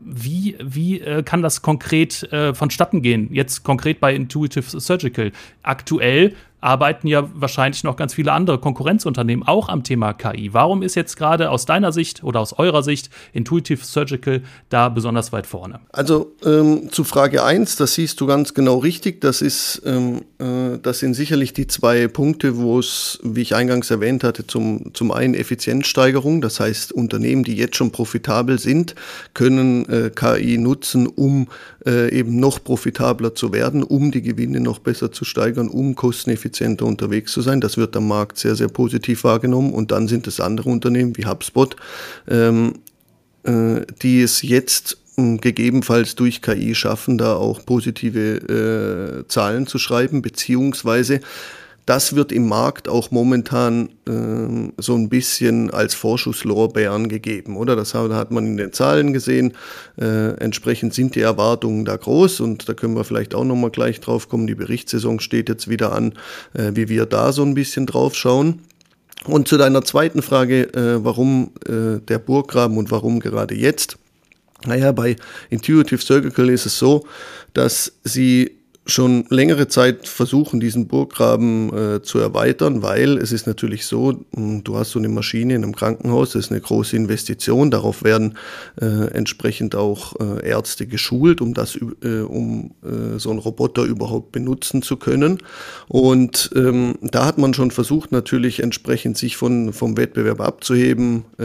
wie, 0.00 0.56
wie 0.62 1.00
äh, 1.00 1.22
kann 1.22 1.42
das 1.42 1.60
konkret 1.62 2.22
äh, 2.32 2.54
vonstatten 2.54 3.02
gehen? 3.02 3.28
Jetzt 3.32 3.64
konkret 3.64 4.00
bei 4.00 4.14
Intuitive 4.14 4.80
Surgical. 4.80 5.32
Aktuell 5.62 6.34
arbeiten 6.60 7.06
ja 7.06 7.28
wahrscheinlich 7.34 7.84
noch 7.84 7.96
ganz 7.96 8.14
viele 8.14 8.32
andere 8.32 8.58
Konkurrenzunternehmen 8.58 9.46
auch 9.46 9.68
am 9.68 9.84
Thema 9.84 10.12
KI. 10.12 10.52
Warum 10.52 10.82
ist 10.82 10.94
jetzt 10.94 11.16
gerade 11.16 11.50
aus 11.50 11.66
deiner 11.66 11.92
Sicht 11.92 12.24
oder 12.24 12.40
aus 12.40 12.52
eurer 12.52 12.82
Sicht 12.82 13.10
Intuitive 13.32 13.84
Surgical 13.84 14.42
da 14.68 14.88
besonders 14.88 15.32
weit 15.32 15.46
vorne? 15.46 15.80
Also 15.92 16.32
ähm, 16.44 16.90
zu 16.90 17.04
Frage 17.04 17.44
1, 17.44 17.76
das 17.76 17.94
siehst 17.94 18.20
du 18.20 18.26
ganz 18.26 18.54
genau 18.54 18.78
richtig. 18.78 19.20
Das, 19.20 19.40
ist, 19.40 19.82
ähm, 19.84 20.22
äh, 20.38 20.78
das 20.82 20.98
sind 20.98 21.14
sicherlich 21.14 21.52
die 21.52 21.66
zwei 21.66 22.08
Punkte, 22.08 22.56
wo 22.56 22.78
es, 22.78 23.20
wie 23.22 23.42
ich 23.42 23.54
eingangs 23.54 23.90
erwähnt 23.90 24.24
hatte, 24.24 24.46
zum, 24.46 24.92
zum 24.94 25.12
einen 25.12 25.34
Effizienzsteigerung. 25.34 26.40
Das 26.40 26.58
heißt, 26.58 26.92
Unternehmen, 26.92 27.44
die 27.44 27.56
jetzt 27.56 27.76
schon 27.76 27.92
profitabel 27.92 28.58
sind, 28.58 28.94
können 29.34 29.88
äh, 29.88 30.10
KI 30.14 30.58
nutzen, 30.58 31.06
um 31.06 31.48
äh, 31.86 32.10
eben 32.12 32.40
noch 32.40 32.62
profitabler 32.62 33.34
zu 33.34 33.52
werden, 33.52 33.82
um 33.82 34.10
die 34.10 34.22
Gewinne 34.22 34.60
noch 34.60 34.78
besser 34.78 35.12
zu 35.12 35.24
steigern, 35.24 35.68
um 35.68 35.94
kosteneffizienter 36.48 36.86
unterwegs 36.86 37.32
zu 37.32 37.42
sein. 37.42 37.60
Das 37.60 37.76
wird 37.76 37.96
am 37.96 38.08
Markt 38.08 38.38
sehr, 38.38 38.54
sehr 38.54 38.68
positiv 38.68 39.24
wahrgenommen. 39.24 39.72
Und 39.72 39.90
dann 39.90 40.08
sind 40.08 40.26
es 40.26 40.40
andere 40.40 40.70
Unternehmen 40.70 41.16
wie 41.16 41.26
HubSpot, 41.26 41.76
ähm, 42.28 42.74
äh, 43.44 43.82
die 44.02 44.22
es 44.22 44.42
jetzt 44.42 44.98
hm, 45.16 45.40
gegebenenfalls 45.40 46.14
durch 46.14 46.42
KI 46.42 46.74
schaffen, 46.74 47.18
da 47.18 47.34
auch 47.34 47.64
positive 47.64 49.24
äh, 49.24 49.28
Zahlen 49.28 49.66
zu 49.66 49.78
schreiben, 49.78 50.22
beziehungsweise 50.22 51.20
das 51.88 52.14
wird 52.14 52.32
im 52.32 52.46
Markt 52.46 52.86
auch 52.86 53.10
momentan 53.10 53.88
äh, 54.06 54.72
so 54.76 54.94
ein 54.94 55.08
bisschen 55.08 55.70
als 55.70 55.94
Vorschusslorbeeren 55.94 57.08
gegeben, 57.08 57.56
oder? 57.56 57.76
Das 57.76 57.94
hat 57.94 58.30
man 58.30 58.46
in 58.46 58.56
den 58.58 58.74
Zahlen 58.74 59.14
gesehen. 59.14 59.54
Äh, 59.98 60.34
entsprechend 60.34 60.92
sind 60.92 61.14
die 61.14 61.22
Erwartungen 61.22 61.86
da 61.86 61.96
groß 61.96 62.40
und 62.40 62.68
da 62.68 62.74
können 62.74 62.94
wir 62.94 63.04
vielleicht 63.04 63.34
auch 63.34 63.44
nochmal 63.44 63.70
gleich 63.70 64.00
drauf 64.00 64.28
kommen. 64.28 64.46
Die 64.46 64.54
Berichtssaison 64.54 65.18
steht 65.18 65.48
jetzt 65.48 65.68
wieder 65.68 65.92
an, 65.92 66.12
äh, 66.52 66.72
wie 66.74 66.90
wir 66.90 67.06
da 67.06 67.32
so 67.32 67.42
ein 67.42 67.54
bisschen 67.54 67.86
drauf 67.86 68.14
schauen. 68.14 68.60
Und 69.24 69.48
zu 69.48 69.56
deiner 69.56 69.82
zweiten 69.82 70.20
Frage, 70.20 70.64
äh, 70.74 71.02
warum 71.02 71.52
äh, 71.66 72.00
der 72.06 72.18
Burggraben 72.18 72.76
und 72.76 72.90
warum 72.90 73.18
gerade 73.18 73.54
jetzt? 73.54 73.96
Naja, 74.66 74.92
bei 74.92 75.16
Intuitive 75.48 76.02
Surgical 76.02 76.50
ist 76.50 76.66
es 76.66 76.78
so, 76.78 77.06
dass 77.54 77.92
sie 78.04 78.57
schon 78.90 79.26
längere 79.28 79.68
Zeit 79.68 80.08
versuchen, 80.08 80.60
diesen 80.60 80.88
Burggraben 80.88 81.72
äh, 81.96 82.02
zu 82.02 82.18
erweitern, 82.18 82.82
weil 82.82 83.18
es 83.18 83.32
ist 83.32 83.46
natürlich 83.46 83.84
so, 83.84 84.24
hm, 84.34 84.64
du 84.64 84.76
hast 84.76 84.92
so 84.92 84.98
eine 84.98 85.10
Maschine 85.10 85.54
in 85.54 85.62
einem 85.62 85.76
Krankenhaus, 85.76 86.32
das 86.32 86.46
ist 86.46 86.50
eine 86.50 86.60
große 86.60 86.96
Investition, 86.96 87.70
darauf 87.70 88.02
werden 88.02 88.38
äh, 88.80 88.86
entsprechend 89.12 89.74
auch 89.74 90.16
äh, 90.20 90.48
Ärzte 90.48 90.86
geschult, 90.86 91.42
um 91.42 91.52
das, 91.52 91.78
äh, 92.02 92.20
um 92.20 92.70
äh, 92.82 93.18
so 93.18 93.30
einen 93.30 93.38
Roboter 93.38 93.84
überhaupt 93.84 94.32
benutzen 94.32 94.80
zu 94.80 94.96
können. 94.96 95.38
Und 95.88 96.50
ähm, 96.56 96.94
da 97.02 97.26
hat 97.26 97.36
man 97.36 97.52
schon 97.52 97.70
versucht, 97.70 98.10
natürlich 98.10 98.62
entsprechend 98.62 99.18
sich 99.18 99.36
von, 99.36 99.74
vom 99.74 99.98
Wettbewerb 99.98 100.40
abzuheben. 100.40 101.24
Äh, 101.38 101.44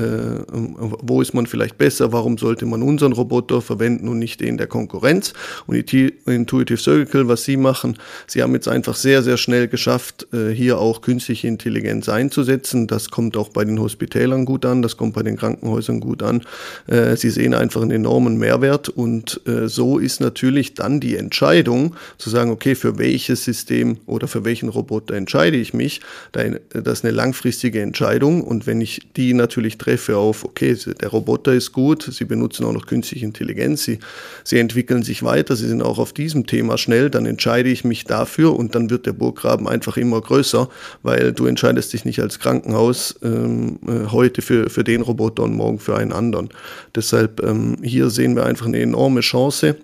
wo 0.50 1.22
ist 1.22 1.34
man 1.34 1.46
vielleicht 1.46 1.78
besser? 1.78 2.14
Warum 2.14 2.38
sollte 2.38 2.66
man 2.66 2.82
unseren 2.82 3.12
Roboter 3.12 3.62
verwenden 3.62 4.08
und 4.08 4.20
nicht 4.20 4.40
den 4.40 4.58
der 4.58 4.68
Konkurrenz? 4.68 5.34
Und 5.68 5.76
Intuitive 5.76 6.78
Surgical, 6.78 7.28
was 7.34 7.44
sie 7.44 7.58
machen, 7.58 7.98
sie 8.28 8.44
haben 8.44 8.54
jetzt 8.54 8.68
einfach 8.68 8.96
sehr, 8.96 9.24
sehr 9.24 9.38
schnell 9.38 9.68
geschafft, 9.68 10.28
äh, 10.34 10.52
hier 10.52 10.78
auch 10.78 11.02
künstliche 11.02 11.48
Intelligenz 11.48 12.08
einzusetzen. 12.10 12.86
Das 12.86 13.10
kommt 13.10 13.36
auch 13.38 13.50
bei 13.50 13.66
den 13.66 13.80
Hospitälern 13.80 14.46
gut 14.46 14.66
an, 14.66 14.84
das 14.84 14.98
kommt 14.98 15.16
bei 15.16 15.24
den 15.24 15.36
Krankenhäusern 15.36 16.00
gut 16.00 16.22
an. 16.22 16.44
Äh, 16.88 17.18
sie 17.18 17.32
sehen 17.32 17.56
einfach 17.56 17.82
einen 17.82 17.92
enormen 17.92 18.38
Mehrwert 18.38 18.90
und 18.90 19.42
äh, 19.48 19.68
so 19.68 19.98
ist 19.98 20.22
natürlich 20.22 20.75
dann 20.75 21.00
die 21.00 21.18
Entscheidung 21.18 21.96
zu 22.20 22.30
sagen, 22.30 22.52
okay, 22.52 22.75
für 22.75 23.00
welches 23.00 23.44
System 23.44 23.98
oder 24.06 24.28
für 24.28 24.46
welchen 24.46 24.70
Roboter 24.70 25.16
entscheide 25.16 25.58
ich 25.58 25.74
mich. 25.74 26.02
Das 26.32 27.00
ist 27.00 27.06
eine 27.06 27.13
langfristige 27.13 27.82
Entscheidung 27.82 28.44
und 28.44 28.68
wenn 28.68 28.80
ich 28.80 29.02
die 29.16 29.34
natürlich 29.34 29.78
treffe 29.80 30.18
auf, 30.18 30.46
okay, 30.46 30.78
der 31.02 31.10
Roboter 31.10 31.54
ist 31.54 31.72
gut, 31.72 32.04
sie 32.04 32.25
benutzen 32.25 32.66
auch 32.66 32.74
noch 32.74 32.86
künstliche 32.86 33.25
Intelligenz, 33.25 33.84
sie, 33.84 34.00
sie 34.44 34.60
entwickeln 34.60 35.02
sich 35.02 35.24
weiter, 35.24 35.56
sie 35.56 35.68
sind 35.68 35.82
auch 35.82 35.98
auf 35.98 36.13
diesem 36.13 36.46
Thema 36.46 36.78
schnell, 36.78 37.10
dann 37.10 37.23
entscheide 37.25 37.70
ich 37.70 37.84
mich 37.84 38.06
dafür 38.06 38.56
und 38.56 38.75
dann 38.75 38.89
wird 38.89 39.06
der 39.06 39.13
Burggraben 39.13 39.68
einfach 39.68 39.98
immer 39.98 40.22
größer, 40.22 40.70
weil 41.01 41.34
du 41.34 41.46
entscheidest 41.46 41.94
dich 41.94 42.06
nicht 42.06 42.20
als 42.20 42.39
Krankenhaus 42.39 43.15
ähm, 43.24 43.80
äh, 43.88 44.12
heute 44.12 44.42
für, 44.42 44.70
für 44.70 44.84
den 44.84 45.01
Roboter 45.01 45.44
und 45.44 45.56
morgen 45.56 45.80
für 45.80 45.96
einen 45.96 46.12
anderen. 46.12 46.50
Deshalb 46.96 47.42
ähm, 47.44 47.77
hier 47.82 48.10
sehen 48.10 48.36
wir 48.36 48.46
einfach 48.46 48.65
eine 48.65 48.80
enorme 48.80 49.22
Chance 49.22 49.77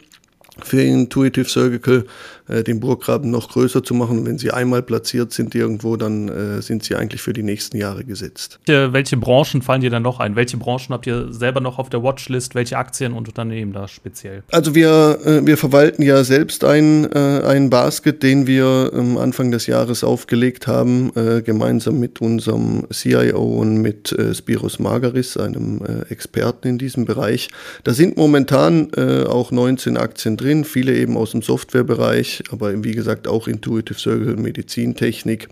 für 0.63 0.81
Intuitive 0.81 1.47
Surgical 1.47 2.05
äh, 2.49 2.63
den 2.63 2.79
Burggraben 2.79 3.31
noch 3.31 3.49
größer 3.49 3.83
zu 3.83 3.93
machen. 3.93 4.25
Wenn 4.25 4.37
sie 4.37 4.51
einmal 4.51 4.81
platziert 4.81 5.31
sind 5.31 5.55
irgendwo, 5.55 5.95
dann 5.95 6.29
äh, 6.29 6.61
sind 6.61 6.83
sie 6.83 6.95
eigentlich 6.95 7.21
für 7.21 7.33
die 7.33 7.43
nächsten 7.43 7.77
Jahre 7.77 8.03
gesetzt. 8.03 8.59
Welche 8.65 9.17
Branchen 9.17 9.61
fallen 9.61 9.81
dir 9.81 9.89
dann 9.89 10.03
noch 10.03 10.19
ein? 10.19 10.35
Welche 10.35 10.57
Branchen 10.57 10.89
habt 10.89 11.07
ihr 11.07 11.31
selber 11.31 11.61
noch 11.61 11.79
auf 11.79 11.89
der 11.89 12.03
Watchlist? 12.03 12.55
Welche 12.55 12.77
Aktien 12.77 13.13
und 13.13 13.27
Unternehmen 13.27 13.73
da 13.73 13.87
speziell? 13.87 14.43
Also 14.51 14.75
wir, 14.75 15.19
äh, 15.25 15.45
wir 15.45 15.57
verwalten 15.57 16.01
ja 16.01 16.23
selbst 16.23 16.63
einen, 16.63 17.05
äh, 17.11 17.41
einen 17.45 17.69
Basket, 17.69 18.21
den 18.23 18.47
wir 18.47 18.91
ähm, 18.93 19.17
Anfang 19.17 19.51
des 19.51 19.67
Jahres 19.67 20.03
aufgelegt 20.03 20.67
haben, 20.67 21.11
äh, 21.15 21.41
gemeinsam 21.41 21.99
mit 21.99 22.21
unserem 22.21 22.87
CIO 22.91 23.43
und 23.43 23.77
mit 23.77 24.11
äh, 24.11 24.33
Spiros 24.33 24.79
Margaris, 24.79 25.37
einem 25.37 25.81
äh, 25.81 26.11
Experten 26.11 26.67
in 26.67 26.77
diesem 26.77 27.05
Bereich. 27.05 27.49
Da 27.83 27.93
sind 27.93 28.17
momentan 28.17 28.89
äh, 28.95 29.23
auch 29.23 29.51
19 29.51 29.97
Aktien 29.97 30.37
drin, 30.37 30.63
viele 30.63 30.95
eben 30.95 31.17
aus 31.17 31.31
dem 31.31 31.41
Softwarebereich 31.41 32.38
aber 32.51 32.83
wie 32.83 32.93
gesagt 32.93 33.27
auch 33.27 33.47
Intuitive 33.47 33.99
Surgical 33.99 34.35
Medizintechnik 34.35 35.49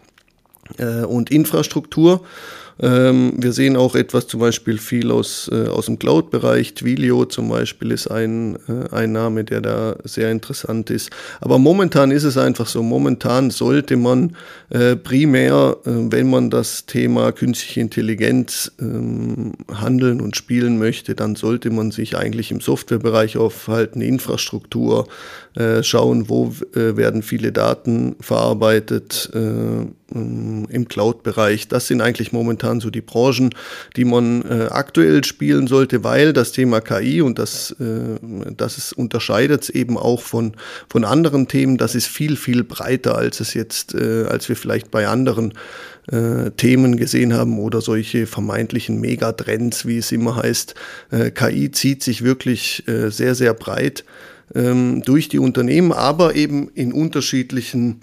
äh, 0.77 1.03
und 1.03 1.31
Infrastruktur. 1.31 2.25
Ähm, 2.79 3.33
wir 3.37 3.53
sehen 3.53 3.75
auch 3.75 3.95
etwas 3.95 4.27
zum 4.27 4.39
Beispiel 4.39 4.77
viel 4.77 5.11
aus, 5.11 5.49
äh, 5.51 5.67
aus 5.67 5.87
dem 5.87 5.97
Cloud-Bereich. 5.97 6.75
Twilio 6.75 7.25
zum 7.25 7.49
Beispiel 7.49 7.91
ist 7.91 8.07
ein, 8.07 8.57
äh, 8.67 8.93
ein 8.93 9.11
Name, 9.11 9.43
der 9.43 9.61
da 9.61 9.95
sehr 10.03 10.31
interessant 10.31 10.89
ist. 10.89 11.09
Aber 11.41 11.57
momentan 11.57 12.11
ist 12.11 12.23
es 12.23 12.37
einfach 12.37 12.67
so, 12.67 12.83
momentan 12.83 13.49
sollte 13.49 13.97
man 13.97 14.35
äh, 14.69 14.95
primär, 14.95 15.77
äh, 15.85 15.89
wenn 16.11 16.29
man 16.29 16.49
das 16.49 16.85
Thema 16.85 17.31
künstliche 17.31 17.81
Intelligenz 17.81 18.71
ähm, 18.79 19.53
handeln 19.73 20.21
und 20.21 20.35
spielen 20.35 20.77
möchte, 20.77 21.15
dann 21.15 21.35
sollte 21.35 21.69
man 21.71 21.91
sich 21.91 22.15
eigentlich 22.15 22.51
im 22.51 22.61
Softwarebereich 22.61 23.37
aufhalten, 23.37 24.01
Infrastruktur, 24.01 25.07
äh, 25.55 25.81
schauen, 25.81 26.29
wo 26.29 26.53
äh, 26.75 26.95
werden 26.95 27.23
viele 27.23 27.51
Daten 27.51 28.15
verarbeitet 28.19 29.31
im 30.13 30.87
Cloud-Bereich. 30.87 31.67
Das 31.67 31.87
sind 31.87 32.01
eigentlich 32.01 32.31
momentan 32.31 32.79
so 32.79 32.89
die 32.89 33.01
Branchen, 33.01 33.53
die 33.95 34.05
man 34.05 34.41
äh, 34.43 34.67
aktuell 34.69 35.23
spielen 35.23 35.67
sollte, 35.67 36.03
weil 36.03 36.33
das 36.33 36.51
Thema 36.53 36.79
KI 36.81 37.21
und 37.21 37.39
das, 37.39 37.71
äh, 37.79 38.17
das 38.55 38.77
ist, 38.77 38.93
unterscheidet 38.93 39.63
es 39.63 39.69
eben 39.69 39.97
auch 39.97 40.21
von, 40.21 40.53
von 40.89 41.03
anderen 41.03 41.47
Themen. 41.47 41.77
Das 41.77 41.93
ist 41.95 42.07
viel, 42.07 42.37
viel 42.37 42.63
breiter, 42.63 43.17
als 43.17 43.39
es 43.39 43.53
jetzt, 43.53 43.95
äh, 43.95 44.25
als 44.29 44.47
wir 44.47 44.55
vielleicht 44.55 44.91
bei 44.91 45.07
anderen 45.07 45.53
äh, 46.11 46.51
Themen 46.51 46.95
gesehen 46.95 47.33
haben 47.33 47.59
oder 47.59 47.81
solche 47.81 48.27
vermeintlichen 48.27 49.01
Megatrends, 49.01 49.85
wie 49.85 49.97
es 49.97 50.11
immer 50.11 50.37
heißt. 50.37 50.75
Äh, 51.11 51.31
KI 51.31 51.71
zieht 51.71 52.01
sich 52.01 52.23
wirklich 52.23 52.87
äh, 52.87 53.09
sehr, 53.09 53.35
sehr 53.35 53.53
breit 53.53 54.05
ähm, 54.55 55.01
durch 55.05 55.27
die 55.27 55.39
Unternehmen, 55.39 55.91
aber 55.91 56.35
eben 56.35 56.69
in 56.73 56.93
unterschiedlichen 56.93 58.01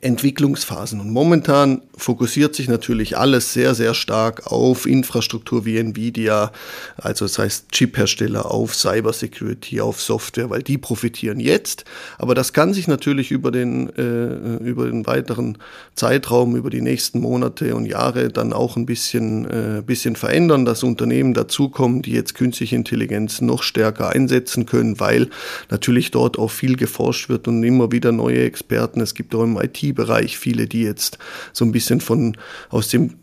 Entwicklungsphasen. 0.00 1.00
Und 1.00 1.10
momentan 1.10 1.82
fokussiert 1.96 2.54
sich 2.54 2.68
natürlich 2.68 3.16
alles 3.16 3.52
sehr, 3.52 3.74
sehr 3.74 3.94
stark 3.94 4.50
auf 4.50 4.86
Infrastruktur 4.86 5.64
wie 5.64 5.78
Nvidia, 5.78 6.52
also 6.96 7.24
das 7.24 7.38
heißt 7.38 7.70
Chip-Hersteller, 7.70 8.50
auf 8.50 8.74
Cybersecurity, 8.74 9.80
auf 9.80 10.00
Software, 10.00 10.50
weil 10.50 10.62
die 10.62 10.78
profitieren 10.78 11.38
jetzt. 11.38 11.84
Aber 12.18 12.34
das 12.34 12.52
kann 12.52 12.74
sich 12.74 12.88
natürlich 12.88 13.30
über 13.30 13.50
den, 13.50 13.88
äh, 13.96 14.56
über 14.64 14.86
den 14.86 15.06
weiteren 15.06 15.58
Zeitraum, 15.94 16.56
über 16.56 16.70
die 16.70 16.80
nächsten 16.80 17.20
Monate 17.20 17.76
und 17.76 17.86
Jahre 17.86 18.28
dann 18.30 18.52
auch 18.52 18.76
ein 18.76 18.86
bisschen, 18.86 19.44
äh, 19.44 19.82
bisschen 19.84 20.16
verändern, 20.16 20.64
dass 20.64 20.82
Unternehmen 20.82 21.34
dazukommen, 21.34 22.02
die 22.02 22.12
jetzt 22.12 22.34
künstliche 22.34 22.74
Intelligenz 22.76 23.40
noch 23.40 23.62
stärker 23.62 24.10
einsetzen 24.10 24.66
können, 24.66 24.98
weil 24.98 25.30
natürlich 25.70 26.10
dort 26.10 26.38
auch 26.38 26.50
viel 26.50 26.76
geforscht 26.76 27.28
wird 27.28 27.46
und 27.46 27.62
immer 27.62 27.92
wieder 27.92 28.10
neue 28.10 28.42
Experten. 28.44 29.00
Es 29.00 29.14
gibt 29.14 29.34
auch 29.34 29.44
im 29.44 29.56
IT-Bereich 29.90 30.38
viele, 30.38 30.66
die 30.66 30.82
jetzt 30.82 31.18
so 31.52 31.64
ein 31.64 31.72
bisschen 31.72 31.84
bisschen 31.84 32.00
von 32.00 32.36
aus 32.70 32.88
dem 32.88 33.14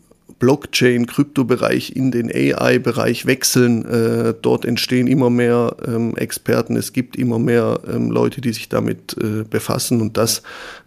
Blockchain, 0.42 1.06
Kryptobereich 1.06 1.94
in 1.94 2.10
den 2.10 2.28
AI-Bereich 2.28 3.26
wechseln. 3.26 3.84
Äh, 3.84 4.34
dort 4.42 4.64
entstehen 4.64 5.06
immer 5.06 5.30
mehr 5.30 5.76
ähm, 5.86 6.16
Experten, 6.16 6.74
es 6.74 6.92
gibt 6.92 7.14
immer 7.14 7.38
mehr 7.38 7.78
ähm, 7.86 8.10
Leute, 8.10 8.40
die 8.40 8.52
sich 8.52 8.68
damit 8.68 9.16
äh, 9.22 9.44
befassen 9.48 10.00
und 10.00 10.16
das 10.16 10.42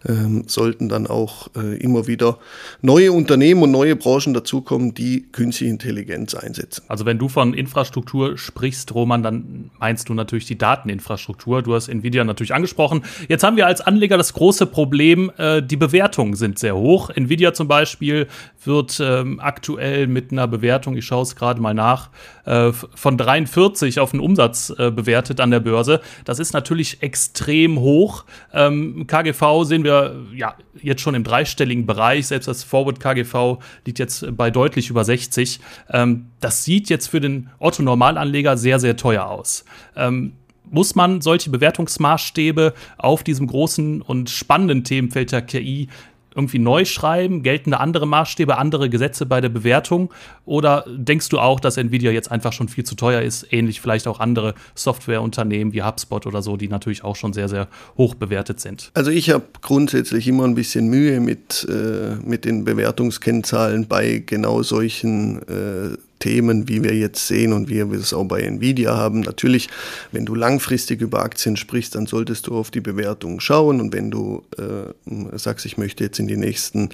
ähm, 0.06 0.44
sollten 0.46 0.90
dann 0.90 1.06
auch 1.06 1.48
äh, 1.56 1.74
immer 1.78 2.06
wieder 2.06 2.38
neue 2.82 3.12
Unternehmen 3.12 3.62
und 3.62 3.70
neue 3.70 3.96
Branchen 3.96 4.34
dazukommen, 4.34 4.92
die 4.92 5.22
künstliche 5.32 5.72
Intelligenz 5.72 6.34
einsetzen. 6.34 6.84
Also 6.88 7.06
wenn 7.06 7.16
du 7.16 7.30
von 7.30 7.54
Infrastruktur 7.54 8.36
sprichst, 8.36 8.94
Roman, 8.94 9.22
dann 9.22 9.70
meinst 9.78 10.10
du 10.10 10.12
natürlich 10.12 10.44
die 10.44 10.58
Dateninfrastruktur. 10.58 11.62
Du 11.62 11.74
hast 11.74 11.88
Nvidia 11.88 12.24
natürlich 12.24 12.52
angesprochen. 12.52 13.04
Jetzt 13.26 13.42
haben 13.42 13.56
wir 13.56 13.66
als 13.66 13.80
Anleger 13.80 14.18
das 14.18 14.34
große 14.34 14.66
Problem, 14.66 15.32
äh, 15.38 15.62
die 15.62 15.78
Bewertungen 15.78 16.34
sind 16.34 16.58
sehr 16.58 16.76
hoch. 16.76 17.08
Nvidia 17.08 17.54
zum 17.54 17.68
Beispiel 17.68 18.26
wird 18.62 19.00
ähm, 19.00 19.40
aktuell 19.46 20.08
mit 20.08 20.32
einer 20.32 20.48
Bewertung, 20.48 20.96
ich 20.96 21.06
schaue 21.06 21.22
es 21.22 21.36
gerade 21.36 21.60
mal 21.60 21.72
nach, 21.72 22.10
äh, 22.44 22.72
von 22.72 23.16
43 23.16 24.00
auf 24.00 24.10
den 24.10 24.20
Umsatz 24.20 24.70
äh, 24.76 24.90
bewertet 24.90 25.40
an 25.40 25.50
der 25.50 25.60
Börse. 25.60 26.00
Das 26.24 26.38
ist 26.38 26.52
natürlich 26.52 27.02
extrem 27.02 27.78
hoch. 27.78 28.24
Ähm, 28.52 29.06
KGV 29.06 29.62
sehen 29.62 29.84
wir 29.84 30.16
ja 30.34 30.54
jetzt 30.82 31.00
schon 31.00 31.14
im 31.14 31.24
dreistelligen 31.24 31.86
Bereich. 31.86 32.26
Selbst 32.26 32.48
das 32.48 32.64
Forward 32.64 33.00
KGV 33.00 33.58
liegt 33.86 33.98
jetzt 33.98 34.36
bei 34.36 34.50
deutlich 34.50 34.90
über 34.90 35.04
60. 35.04 35.60
Ähm, 35.90 36.26
das 36.40 36.64
sieht 36.64 36.90
jetzt 36.90 37.06
für 37.06 37.20
den 37.20 37.48
Otto 37.58 37.82
Normalanleger 37.82 38.56
sehr, 38.56 38.80
sehr 38.80 38.96
teuer 38.96 39.26
aus. 39.26 39.64
Ähm, 39.94 40.32
muss 40.68 40.94
man 40.94 41.20
solche 41.20 41.50
Bewertungsmaßstäbe 41.50 42.74
auf 42.98 43.22
diesem 43.22 43.46
großen 43.46 44.02
und 44.02 44.30
spannenden 44.30 44.82
Themenfeld 44.82 45.30
der 45.30 45.42
KI 45.42 45.88
irgendwie 46.36 46.58
neu 46.58 46.84
schreiben? 46.84 47.42
Gelten 47.42 47.70
da 47.72 47.78
andere 47.78 48.06
Maßstäbe, 48.06 48.58
andere 48.58 48.88
Gesetze 48.90 49.26
bei 49.26 49.40
der 49.40 49.48
Bewertung? 49.48 50.12
Oder 50.44 50.84
denkst 50.88 51.28
du 51.30 51.38
auch, 51.38 51.58
dass 51.58 51.76
Nvidia 51.76 52.10
jetzt 52.12 52.30
einfach 52.30 52.52
schon 52.52 52.68
viel 52.68 52.84
zu 52.84 52.94
teuer 52.94 53.22
ist? 53.22 53.52
Ähnlich 53.52 53.80
vielleicht 53.80 54.06
auch 54.06 54.20
andere 54.20 54.54
Softwareunternehmen 54.74 55.72
wie 55.72 55.82
HubSpot 55.82 56.26
oder 56.26 56.42
so, 56.42 56.56
die 56.56 56.68
natürlich 56.68 57.02
auch 57.02 57.16
schon 57.16 57.32
sehr, 57.32 57.48
sehr 57.48 57.68
hoch 57.96 58.14
bewertet 58.14 58.60
sind. 58.60 58.90
Also 58.94 59.10
ich 59.10 59.30
habe 59.30 59.44
grundsätzlich 59.62 60.28
immer 60.28 60.44
ein 60.44 60.54
bisschen 60.54 60.88
Mühe 60.88 61.20
mit, 61.20 61.66
äh, 61.68 62.16
mit 62.24 62.44
den 62.44 62.64
Bewertungskennzahlen 62.64 63.88
bei 63.88 64.22
genau 64.24 64.62
solchen 64.62 65.42
äh, 65.48 65.96
Themen, 66.18 66.68
wie 66.68 66.82
wir 66.82 66.94
jetzt 66.94 67.26
sehen 67.26 67.52
und 67.52 67.68
wie 67.68 67.76
wir 67.76 67.98
es 67.98 68.12
auch 68.12 68.24
bei 68.24 68.40
Nvidia 68.40 68.96
haben. 68.96 69.20
Natürlich, 69.20 69.68
wenn 70.12 70.24
du 70.24 70.34
langfristig 70.34 71.00
über 71.00 71.22
Aktien 71.22 71.56
sprichst, 71.56 71.94
dann 71.94 72.06
solltest 72.06 72.46
du 72.46 72.56
auf 72.56 72.70
die 72.70 72.80
Bewertung 72.80 73.40
schauen. 73.40 73.80
Und 73.80 73.92
wenn 73.92 74.10
du 74.10 74.42
äh, 74.56 75.38
sagst, 75.38 75.66
ich 75.66 75.76
möchte 75.76 76.04
jetzt 76.04 76.18
in 76.18 76.26
die 76.26 76.36
nächsten 76.36 76.90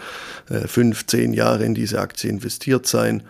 äh, 0.50 0.66
fünf, 0.66 1.06
zehn 1.06 1.32
Jahre 1.32 1.64
in 1.64 1.74
diese 1.74 2.00
Aktie 2.00 2.30
investiert 2.30 2.86
sein, 2.86 3.22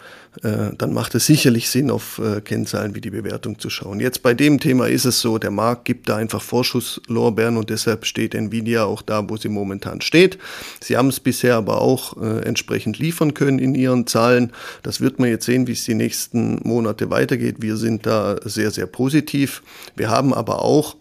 äh, 0.42 0.74
dann 0.78 0.94
macht 0.94 1.14
es 1.14 1.26
sicherlich 1.26 1.68
Sinn, 1.68 1.90
auf 1.90 2.18
äh, 2.18 2.40
Kennzahlen 2.40 2.94
wie 2.94 3.02
die 3.02 3.10
Bewertung 3.10 3.58
zu 3.58 3.68
schauen. 3.68 4.00
Jetzt 4.00 4.22
bei 4.22 4.32
dem 4.32 4.60
Thema 4.60 4.88
ist 4.88 5.04
es 5.04 5.20
so, 5.20 5.36
der 5.36 5.50
Markt 5.50 5.84
gibt 5.84 6.08
da 6.08 6.16
einfach 6.16 6.40
Vorschusslorbeeren 6.40 7.58
und 7.58 7.68
deshalb 7.68 8.06
steht 8.06 8.34
Nvidia 8.34 8.84
auch 8.84 9.02
da, 9.02 9.28
wo 9.28 9.36
sie 9.36 9.50
momentan 9.50 10.00
steht. 10.00 10.38
Sie 10.80 10.96
haben 10.96 11.08
es 11.08 11.20
bisher 11.20 11.56
aber 11.56 11.82
auch 11.82 12.16
äh, 12.16 12.40
entsprechend 12.44 12.98
liefern 12.98 13.34
können 13.34 13.58
in 13.58 13.74
ihren 13.74 14.06
Zahlen. 14.06 14.52
Das 14.82 15.02
wird 15.02 15.18
man 15.18 15.28
jetzt 15.28 15.44
sehen, 15.44 15.66
wie 15.66 15.72
es 15.72 15.81
die 15.84 15.94
nächsten 15.94 16.60
Monate 16.66 17.10
weitergeht. 17.10 17.56
Wir 17.60 17.76
sind 17.76 18.06
da 18.06 18.36
sehr, 18.44 18.70
sehr 18.70 18.86
positiv. 18.86 19.62
Wir 19.96 20.10
haben 20.10 20.34
aber 20.34 20.62
auch 20.62 20.96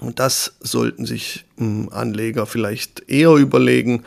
und 0.00 0.18
das 0.18 0.56
sollten 0.60 1.06
sich 1.06 1.44
hm, 1.56 1.88
Anleger 1.90 2.46
vielleicht 2.46 3.08
eher 3.08 3.34
überlegen, 3.34 4.04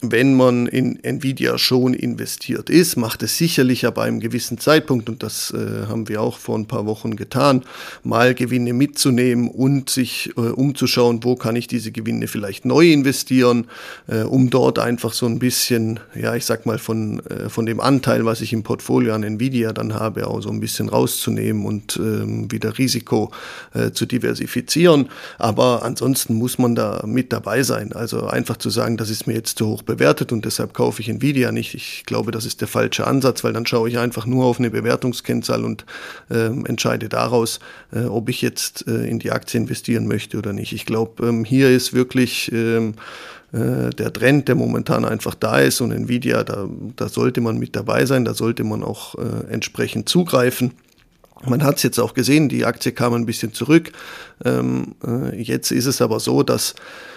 wenn 0.00 0.34
man 0.34 0.68
in 0.68 1.02
Nvidia 1.02 1.58
schon 1.58 1.92
investiert 1.92 2.70
ist, 2.70 2.96
macht 2.96 3.24
es 3.24 3.36
sicherlich 3.36 3.84
aber 3.84 4.02
einem 4.02 4.20
gewissen 4.20 4.58
Zeitpunkt, 4.58 5.08
und 5.08 5.24
das 5.24 5.52
äh, 5.52 5.86
haben 5.88 6.08
wir 6.08 6.22
auch 6.22 6.38
vor 6.38 6.56
ein 6.56 6.66
paar 6.66 6.86
Wochen 6.86 7.16
getan, 7.16 7.64
mal 8.04 8.34
Gewinne 8.34 8.72
mitzunehmen 8.72 9.48
und 9.48 9.90
sich 9.90 10.30
äh, 10.36 10.40
umzuschauen, 10.40 11.24
wo 11.24 11.34
kann 11.34 11.56
ich 11.56 11.66
diese 11.66 11.90
Gewinne 11.90 12.28
vielleicht 12.28 12.64
neu 12.64 12.92
investieren, 12.92 13.66
äh, 14.06 14.22
um 14.22 14.50
dort 14.50 14.78
einfach 14.78 15.12
so 15.12 15.26
ein 15.26 15.40
bisschen, 15.40 15.98
ja, 16.14 16.36
ich 16.36 16.44
sag 16.44 16.64
mal, 16.64 16.78
von, 16.78 17.18
äh, 17.26 17.48
von 17.48 17.66
dem 17.66 17.80
Anteil, 17.80 18.24
was 18.24 18.40
ich 18.40 18.52
im 18.52 18.62
Portfolio 18.62 19.14
an 19.14 19.24
Nvidia 19.24 19.72
dann 19.72 19.94
habe, 19.94 20.28
auch 20.28 20.40
so 20.40 20.50
ein 20.50 20.60
bisschen 20.60 20.88
rauszunehmen 20.88 21.66
und 21.66 21.96
ähm, 21.96 22.52
wieder 22.52 22.78
Risiko 22.78 23.32
äh, 23.74 23.90
zu 23.90 24.06
diversifizieren. 24.06 25.08
Aber 25.38 25.82
ansonsten 25.82 26.34
muss 26.34 26.56
man 26.58 26.76
da 26.76 27.02
mit 27.04 27.32
dabei 27.32 27.64
sein. 27.64 27.92
Also 27.92 28.28
einfach 28.28 28.58
zu 28.58 28.70
sagen, 28.70 28.96
das 28.96 29.10
ist 29.10 29.26
mir 29.26 29.34
jetzt 29.34 29.58
zu 29.58 29.66
hoch 29.66 29.82
bewertet 29.88 30.32
und 30.32 30.44
deshalb 30.44 30.74
kaufe 30.74 31.00
ich 31.00 31.08
Nvidia 31.08 31.50
nicht. 31.50 31.74
Ich 31.74 32.04
glaube, 32.04 32.30
das 32.30 32.44
ist 32.44 32.60
der 32.60 32.68
falsche 32.68 33.06
Ansatz, 33.06 33.42
weil 33.42 33.54
dann 33.54 33.66
schaue 33.66 33.88
ich 33.88 33.98
einfach 33.98 34.26
nur 34.26 34.44
auf 34.44 34.58
eine 34.58 34.70
Bewertungskennzahl 34.70 35.64
und 35.64 35.86
äh, 36.30 36.46
entscheide 36.66 37.08
daraus, 37.08 37.58
äh, 37.92 38.04
ob 38.04 38.28
ich 38.28 38.42
jetzt 38.42 38.86
äh, 38.86 39.06
in 39.06 39.18
die 39.18 39.32
Aktie 39.32 39.58
investieren 39.58 40.06
möchte 40.06 40.36
oder 40.36 40.52
nicht. 40.52 40.72
Ich 40.74 40.84
glaube, 40.84 41.26
ähm, 41.26 41.44
hier 41.44 41.70
ist 41.70 41.94
wirklich 41.94 42.52
ähm, 42.52 42.94
äh, 43.52 43.88
der 43.90 44.12
Trend, 44.12 44.48
der 44.48 44.56
momentan 44.56 45.06
einfach 45.06 45.34
da 45.34 45.58
ist 45.58 45.80
und 45.80 45.90
Nvidia, 45.90 46.44
da, 46.44 46.68
da 46.96 47.08
sollte 47.08 47.40
man 47.40 47.58
mit 47.58 47.74
dabei 47.74 48.04
sein, 48.04 48.26
da 48.26 48.34
sollte 48.34 48.64
man 48.64 48.84
auch 48.84 49.14
äh, 49.14 49.50
entsprechend 49.50 50.08
zugreifen. 50.08 50.72
Man 51.46 51.62
hat 51.62 51.76
es 51.76 51.82
jetzt 51.82 51.98
auch 51.98 52.14
gesehen, 52.14 52.48
die 52.48 52.64
Aktie 52.64 52.92
kam 52.92 53.14
ein 53.14 53.26
bisschen 53.26 53.52
zurück. 53.52 53.92
Ähm, 54.44 54.94
äh, 55.06 55.40
jetzt 55.40 55.70
ist 55.70 55.86
es 55.86 56.02
aber 56.02 56.20
so, 56.20 56.42
dass 56.42 56.74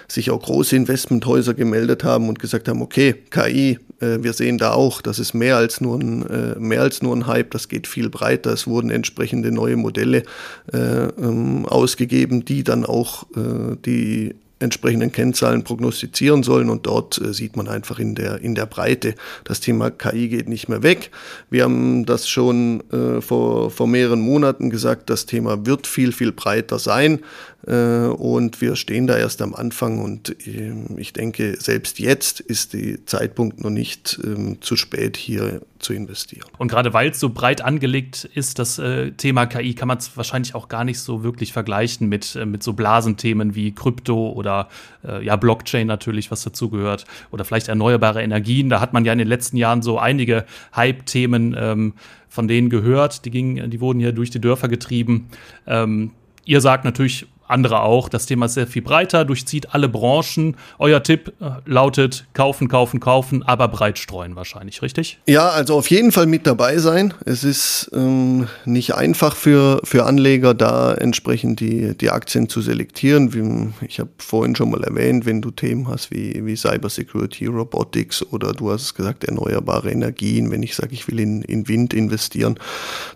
sich 0.07 0.29
auch 0.29 0.41
große 0.41 0.75
Investmenthäuser 0.75 1.53
gemeldet 1.53 2.03
haben 2.03 2.29
und 2.29 2.39
gesagt 2.39 2.67
haben, 2.67 2.81
okay, 2.81 3.15
KI, 3.29 3.79
äh, 3.99 4.17
wir 4.21 4.33
sehen 4.33 4.57
da 4.57 4.73
auch, 4.73 5.01
das 5.01 5.19
ist 5.19 5.33
mehr 5.33 5.57
als 5.57 5.81
nur 5.81 5.99
ein, 5.99 6.27
äh, 6.27 6.59
mehr 6.59 6.81
als 6.81 7.01
nur 7.01 7.15
ein 7.15 7.27
Hype, 7.27 7.51
das 7.51 7.67
geht 7.67 7.87
viel 7.87 8.09
breiter. 8.09 8.51
Es 8.51 8.67
wurden 8.67 8.91
entsprechende 8.91 9.51
neue 9.51 9.77
Modelle 9.77 10.23
äh, 10.71 10.77
ähm, 10.77 11.65
ausgegeben, 11.65 12.45
die 12.45 12.63
dann 12.63 12.85
auch 12.85 13.23
äh, 13.35 13.75
die 13.85 14.35
entsprechenden 14.61 15.11
Kennzahlen 15.11 15.63
prognostizieren 15.63 16.43
sollen 16.43 16.69
und 16.69 16.85
dort 16.85 17.19
äh, 17.19 17.33
sieht 17.33 17.55
man 17.55 17.67
einfach 17.67 17.99
in 17.99 18.15
der, 18.15 18.41
in 18.41 18.55
der 18.55 18.65
Breite, 18.65 19.15
das 19.43 19.59
Thema 19.59 19.91
KI 19.91 20.27
geht 20.29 20.47
nicht 20.47 20.69
mehr 20.69 20.83
weg. 20.83 21.11
Wir 21.49 21.63
haben 21.63 22.05
das 22.05 22.27
schon 22.27 22.83
äh, 22.91 23.21
vor, 23.21 23.71
vor 23.71 23.87
mehreren 23.87 24.21
Monaten 24.21 24.69
gesagt, 24.69 25.09
das 25.09 25.25
Thema 25.25 25.65
wird 25.65 25.87
viel, 25.87 26.11
viel 26.11 26.31
breiter 26.31 26.79
sein. 26.79 27.19
Äh, 27.67 28.07
und 28.07 28.61
wir 28.61 28.75
stehen 28.75 29.07
da 29.07 29.17
erst 29.17 29.41
am 29.41 29.53
Anfang 29.53 29.99
und 29.99 30.35
ähm, 30.47 30.97
ich 30.97 31.13
denke, 31.13 31.55
selbst 31.59 31.99
jetzt 31.99 32.39
ist 32.39 32.73
der 32.73 33.05
Zeitpunkt 33.05 33.63
noch 33.63 33.69
nicht 33.69 34.19
ähm, 34.23 34.61
zu 34.61 34.75
spät, 34.75 35.17
hier 35.17 35.61
zu 35.79 35.93
investieren. 35.93 36.47
Und 36.57 36.69
gerade 36.69 36.93
weil 36.93 37.11
es 37.11 37.19
so 37.19 37.29
breit 37.29 37.61
angelegt 37.61 38.29
ist, 38.33 38.59
das 38.59 38.79
äh, 38.79 39.11
Thema 39.11 39.45
KI, 39.45 39.73
kann 39.75 39.87
man 39.87 39.97
es 39.97 40.15
wahrscheinlich 40.17 40.55
auch 40.55 40.69
gar 40.69 40.83
nicht 40.83 40.99
so 40.99 41.23
wirklich 41.23 41.53
vergleichen 41.53 42.09
mit, 42.09 42.35
äh, 42.35 42.45
mit 42.45 42.63
so 42.63 42.73
Blasenthemen 42.73 43.55
wie 43.55 43.73
Krypto 43.73 44.29
oder 44.31 44.69
ja, 45.03 45.35
Blockchain 45.35 45.87
natürlich, 45.87 46.29
was 46.29 46.43
dazugehört, 46.43 47.05
oder 47.31 47.43
vielleicht 47.43 47.69
erneuerbare 47.69 48.21
Energien. 48.21 48.69
Da 48.69 48.79
hat 48.79 48.93
man 48.93 49.03
ja 49.03 49.11
in 49.11 49.17
den 49.17 49.27
letzten 49.27 49.57
Jahren 49.57 49.81
so 49.81 49.97
einige 49.97 50.45
Hype-Themen 50.75 51.55
ähm, 51.57 51.93
von 52.29 52.47
denen 52.47 52.69
gehört. 52.69 53.25
Die, 53.25 53.31
gingen, 53.31 53.71
die 53.71 53.81
wurden 53.81 53.99
hier 53.99 54.11
durch 54.11 54.29
die 54.29 54.39
Dörfer 54.39 54.67
getrieben. 54.67 55.29
Ähm, 55.65 56.11
ihr 56.45 56.61
sagt 56.61 56.85
natürlich, 56.85 57.27
andere 57.51 57.81
auch. 57.81 58.09
Das 58.09 58.25
Thema 58.25 58.47
ist 58.47 58.55
sehr 58.55 58.67
viel 58.67 58.81
breiter, 58.81 59.25
durchzieht 59.25 59.73
alle 59.73 59.89
Branchen. 59.89 60.55
Euer 60.79 61.03
Tipp 61.03 61.33
äh, 61.39 61.51
lautet 61.65 62.25
kaufen, 62.33 62.67
kaufen, 62.67 62.99
kaufen, 62.99 63.43
aber 63.43 63.67
breit 63.67 63.99
streuen 63.99 64.35
wahrscheinlich, 64.35 64.81
richtig? 64.81 65.19
Ja, 65.27 65.49
also 65.49 65.77
auf 65.77 65.89
jeden 65.89 66.11
Fall 66.11 66.25
mit 66.25 66.47
dabei 66.47 66.77
sein. 66.77 67.13
Es 67.25 67.43
ist 67.43 67.91
ähm, 67.93 68.47
nicht 68.65 68.95
einfach 68.95 69.35
für, 69.35 69.81
für 69.83 70.05
Anleger, 70.05 70.53
da 70.53 70.93
entsprechend 70.93 71.59
die, 71.59 71.97
die 71.97 72.09
Aktien 72.09 72.49
zu 72.49 72.61
selektieren. 72.61 73.33
Wie, 73.33 73.85
ich 73.85 73.99
habe 73.99 74.09
vorhin 74.17 74.55
schon 74.55 74.71
mal 74.71 74.83
erwähnt, 74.83 75.25
wenn 75.25 75.41
du 75.41 75.51
Themen 75.51 75.87
hast 75.87 76.11
wie, 76.11 76.45
wie 76.45 76.55
Cybersecurity, 76.55 77.47
Robotics 77.47 78.23
oder 78.23 78.53
du 78.53 78.71
hast 78.71 78.95
gesagt, 78.95 79.23
erneuerbare 79.23 79.91
Energien, 79.91 80.51
wenn 80.51 80.63
ich 80.63 80.75
sage, 80.75 80.93
ich 80.93 81.07
will 81.07 81.19
in, 81.19 81.41
in 81.43 81.67
Wind 81.67 81.93
investieren, 81.93 82.59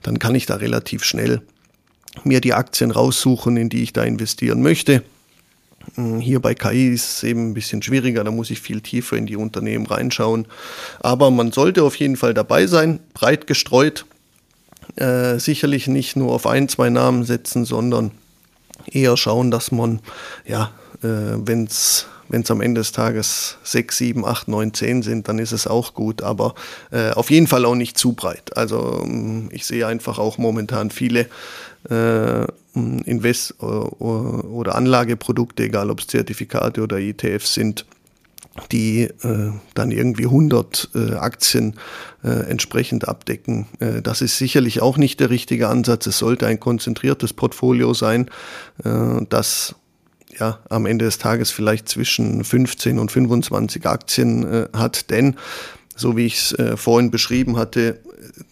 dann 0.04 0.20
kann 0.20 0.36
ich 0.36 0.46
da 0.46 0.56
relativ 0.56 1.04
schnell 1.04 1.42
mir 2.24 2.42
die 2.42 2.54
Aktien 2.54 2.92
raussuchen, 2.92 3.58
in 3.58 3.70
die 3.70 3.84
ich 3.84 3.94
da 3.94 4.04
investieren 4.04 4.62
möchte. 4.62 5.04
Hm, 5.96 6.20
hier 6.20 6.40
bei 6.40 6.56
KI 6.56 6.90
ist 6.90 7.18
es 7.18 7.24
eben 7.24 7.50
ein 7.50 7.54
bisschen 7.54 7.82
schwieriger, 7.82 8.24
da 8.24 8.32
muss 8.32 8.50
ich 8.50 8.60
viel 8.60 8.82
tiefer 8.82 9.18
in 9.18 9.28
die 9.28 9.36
Unternehmen 9.36 9.86
reinschauen. 9.86 10.48
Aber 11.00 11.32
man 11.32 11.52
sollte 11.52 11.84
auf 11.84 11.96
jeden 11.98 12.18
Fall 12.18 12.34
dabei 12.34 12.68
sein, 12.68 13.00
breit 13.14 13.48
gestreut. 13.48 14.06
Äh, 14.96 15.40
sicherlich 15.40 15.88
nicht 15.88 16.16
nur 16.16 16.34
auf 16.34 16.48
ein, 16.48 16.70
zwei 16.70 16.90
Namen 16.90 17.24
setzen, 17.24 17.66
sondern 17.66 18.12
eher 18.86 19.18
schauen, 19.18 19.52
dass 19.52 19.72
man, 19.72 20.00
ja, 20.46 20.72
äh, 21.02 21.38
wenn 21.38 21.66
es 21.66 22.06
am 22.50 22.62
Ende 22.62 22.82
des 22.82 22.92
Tages 22.92 23.58
6, 23.64 23.98
7, 23.98 24.26
8, 24.26 24.48
9, 24.48 24.74
10 24.74 25.04
sind, 25.04 25.28
dann 25.28 25.40
ist 25.40 25.52
es 25.52 25.68
auch 25.68 25.94
gut, 25.94 26.22
aber 26.22 26.56
äh, 26.92 27.12
auf 27.12 27.30
jeden 27.30 27.48
Fall 27.48 27.66
auch 27.66 27.76
nicht 27.76 27.98
zu 27.98 28.14
breit. 28.14 28.56
Also 28.58 29.02
hm, 29.04 29.50
ich 29.52 29.66
sehe 29.66 29.88
einfach 29.88 30.20
auch 30.20 30.38
momentan 30.38 30.92
viele 30.92 31.28
äh, 31.90 32.46
Invest- 32.76 33.62
oder 33.62 34.76
Anlageprodukte, 34.76 35.64
egal 35.64 35.90
ob 35.90 36.02
es 36.02 36.08
Zertifikate 36.08 36.82
oder 36.82 37.00
ETFs 37.00 37.54
sind, 37.54 37.86
die 38.72 39.04
äh, 39.04 39.52
dann 39.74 39.92
irgendwie 39.92 40.26
100 40.26 40.90
äh, 40.96 41.14
Aktien 41.16 41.76
äh, 42.24 42.30
entsprechend 42.30 43.08
abdecken. 43.08 43.68
Äh, 43.80 44.02
das 44.02 44.22
ist 44.22 44.38
sicherlich 44.38 44.82
auch 44.82 44.98
nicht 44.98 45.20
der 45.20 45.30
richtige 45.30 45.68
Ansatz. 45.68 46.08
Es 46.08 46.20
sollte 46.20 46.48
ein 46.48 46.60
konzentriertes 46.60 47.34
Portfolio 47.34 47.94
sein, 47.94 48.30
äh, 48.84 49.26
das 49.30 49.76
ja, 50.40 50.60
am 50.70 50.86
Ende 50.86 51.06
des 51.06 51.18
Tages 51.18 51.52
vielleicht 51.52 51.90
zwischen 51.90 52.44
15 52.44 53.00
und 53.00 53.12
25 53.12 53.86
Aktien 53.86 54.46
äh, 54.46 54.68
hat, 54.74 55.10
denn 55.10 55.36
so 55.96 56.18
wie 56.18 56.26
ich 56.26 56.38
es 56.38 56.52
äh, 56.54 56.78
vorhin 56.78 57.12
beschrieben 57.12 57.58
hatte, 57.58 58.00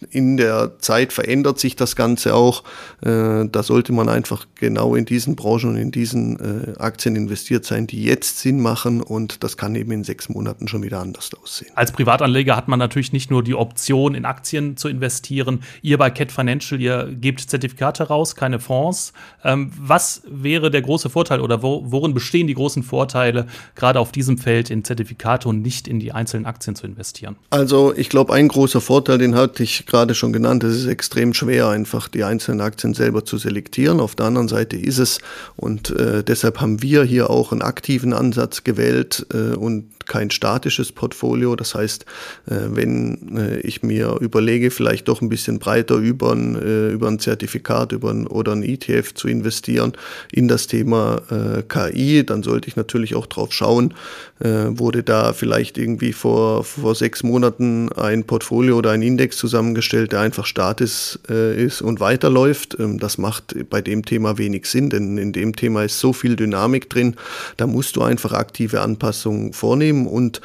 in 0.10 0.38
der 0.38 0.80
Zeit 0.80 1.14
verändert 1.14 1.60
sich 1.60 1.76
das 1.76 1.96
Ganze 1.96 2.36
auch. 2.36 2.64
Äh, 3.02 3.46
da 3.52 3.64
sollte 3.64 3.94
man 3.94 4.10
einfach 4.10 4.46
genau 4.56 4.96
in 4.96 5.06
diesen 5.06 5.36
Branchen 5.36 5.72
und 5.72 5.78
in 5.78 5.92
diesen 5.92 6.40
äh, 6.40 6.80
Aktien 6.80 7.16
investiert 7.16 7.66
sein, 7.66 7.88
die 7.88 8.04
jetzt 8.04 8.40
Sinn 8.40 8.60
machen 8.62 9.02
und 9.02 9.44
das 9.44 9.58
kann 9.58 9.76
eben 9.76 9.92
in 9.92 10.04
sechs 10.04 10.30
Monaten 10.30 10.68
schon 10.68 10.84
wieder 10.84 11.00
anders 11.00 11.32
aussehen. 11.42 11.72
Als 11.76 11.92
Privatanleger 11.92 12.56
hat 12.56 12.68
man 12.68 12.80
natürlich 12.80 13.14
nicht 13.14 13.32
nur 13.32 13.44
die 13.44 13.56
Option, 13.56 14.16
in 14.16 14.26
Aktien 14.26 14.78
zu 14.78 14.88
investieren. 14.88 15.64
Ihr 15.82 15.98
bei 15.98 16.10
Cat 16.10 16.32
Financial, 16.32 16.80
ihr 16.80 17.10
gebt 17.20 17.42
Zertifikate 17.42 18.04
raus, 18.04 18.36
keine 18.36 18.60
Fonds. 18.60 19.14
Ähm, 19.44 19.72
was 19.78 20.22
wäre 20.28 20.72
der 20.72 20.82
große 20.82 21.10
Vorteil 21.10 21.42
oder 21.42 21.62
worin 21.62 22.14
bestehen 22.14 22.48
die 22.48 22.54
großen 22.54 22.84
Vorteile, 22.84 23.48
gerade 23.76 24.00
auf 24.00 24.12
diesem 24.12 24.38
Feld 24.38 24.70
in 24.70 24.84
Zertifikate 24.84 25.48
und 25.50 25.62
nicht 25.62 25.88
in 25.88 26.00
die 26.00 26.12
einzelnen 26.12 26.46
Aktien 26.46 26.76
zu 26.76 26.86
investieren? 26.86 27.36
Also 27.50 27.94
ich 27.96 28.10
glaube, 28.10 28.34
ein 28.34 28.48
großer 28.48 28.82
Vorteil, 28.82 29.18
den 29.18 29.36
hatte 29.54 29.62
ich 29.62 29.86
gerade 29.86 30.16
schon 30.16 30.34
genannt, 30.34 30.64
es 30.64 30.78
ist 30.78 30.88
extrem 30.88 31.32
schwer, 31.36 31.68
einfach 31.68 32.08
die 32.08 32.24
einzelnen 32.24 32.60
Aktien 32.60 32.96
selber 32.96 33.24
zu 33.24 33.38
selektieren. 33.38 34.00
Auf 34.00 34.16
der 34.16 34.26
anderen 34.26 34.48
Seite 34.48 34.78
ist 34.78 34.98
es 34.98 35.20
und 35.56 35.92
äh, 35.92 36.24
deshalb 36.24 36.60
haben 36.60 36.82
wir 36.82 37.04
hier 37.04 37.30
auch 37.30 37.52
einen 37.52 37.62
aktiven 37.62 38.14
Ansatz 38.14 38.64
gewählt 38.64 39.28
äh, 39.32 39.56
und 39.56 39.92
kein 40.06 40.32
statisches 40.32 40.92
Portfolio. 40.92 41.56
Das 41.56 41.76
heißt, 41.76 42.06
äh, 42.48 42.56
wenn 42.70 43.38
äh, 43.38 43.60
ich 43.60 43.84
mir 43.84 44.18
überlege, 44.20 44.72
vielleicht 44.72 45.08
doch 45.08 45.22
ein 45.22 45.30
bisschen 45.30 45.60
breiter 45.60 45.96
über 45.96 46.34
ein, 46.34 46.56
äh, 46.56 46.90
über 46.90 47.08
ein 47.08 47.20
Zertifikat 47.20 47.92
über 47.92 48.12
ein, 48.12 48.28
oder 48.28 48.54
ein 48.54 48.64
ETF 48.64 49.14
zu 49.14 49.28
investieren 49.28 49.94
in 50.32 50.48
das 50.48 50.68
Thema 50.68 51.22
KI, 51.68 52.26
dann 52.26 52.44
sollte 52.44 52.68
ich 52.68 52.76
natürlich 52.76 53.16
auch 53.16 53.26
drauf 53.26 53.52
schauen, 53.52 53.94
wurde 54.40 55.04
da 55.04 55.34
vielleicht 55.34 55.78
irgendwie 55.78 56.14
vor, 56.14 56.64
vor 56.64 56.96
sechs 56.96 57.24
Monaten 57.24 57.92
ein 57.94 58.24
Portfolio 58.24 58.78
oder 58.78 58.92
ein 58.92 59.02
Index 59.02 59.38
zusammengestellt, 59.38 60.12
der 60.12 60.22
einfach 60.22 60.46
Status 60.46 61.20
ist 61.28 61.82
und 61.82 62.00
weiterläuft. 62.00 62.78
Ähm, 62.80 63.00
das 63.00 63.18
macht 63.18 63.56
bei 63.70 63.82
dem 63.82 64.06
Thema 64.06 64.38
wenig 64.38 64.66
Sinn, 64.66 64.90
denn 64.90 65.18
in 65.18 65.34
dem 65.34 65.56
Thema 65.56 65.84
ist 65.84 66.00
so 66.00 66.14
viel 66.14 66.36
Dynamik 66.36 66.90
drin, 66.90 67.16
da 67.58 67.68
musst 67.68 67.96
du 67.96 68.02
einfach 68.02 68.34
aktive 68.34 68.82
Anpassungen 68.82 69.54
vornehmen 69.54 69.93
und 70.08 70.42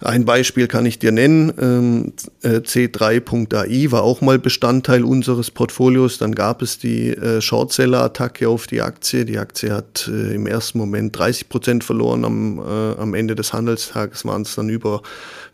ein 0.00 0.24
Beispiel 0.24 0.66
kann 0.66 0.84
ich 0.84 0.98
dir 0.98 1.12
nennen. 1.12 1.52
Ähm, 1.58 2.12
äh, 2.42 2.60
C3.ai 2.60 3.90
war 3.90 4.02
auch 4.02 4.20
mal 4.20 4.38
Bestandteil 4.38 5.04
unseres 5.04 5.50
Portfolios. 5.50 6.18
Dann 6.18 6.34
gab 6.34 6.60
es 6.60 6.78
die 6.78 7.08
äh, 7.08 7.40
Shortseller-Attacke 7.40 8.48
auf 8.48 8.66
die 8.66 8.82
Aktie. 8.82 9.24
Die 9.24 9.38
Aktie 9.38 9.72
hat 9.72 10.08
äh, 10.12 10.34
im 10.34 10.46
ersten 10.46 10.78
Moment 10.78 11.16
30 11.18 11.48
Prozent 11.48 11.84
verloren. 11.84 12.24
Am, 12.24 12.58
am 12.58 13.14
Ende 13.14 13.34
des 13.34 13.52
Handelstages 13.52 14.24
waren 14.24 14.42
es 14.42 14.54
dann 14.54 14.68
über 14.68 15.02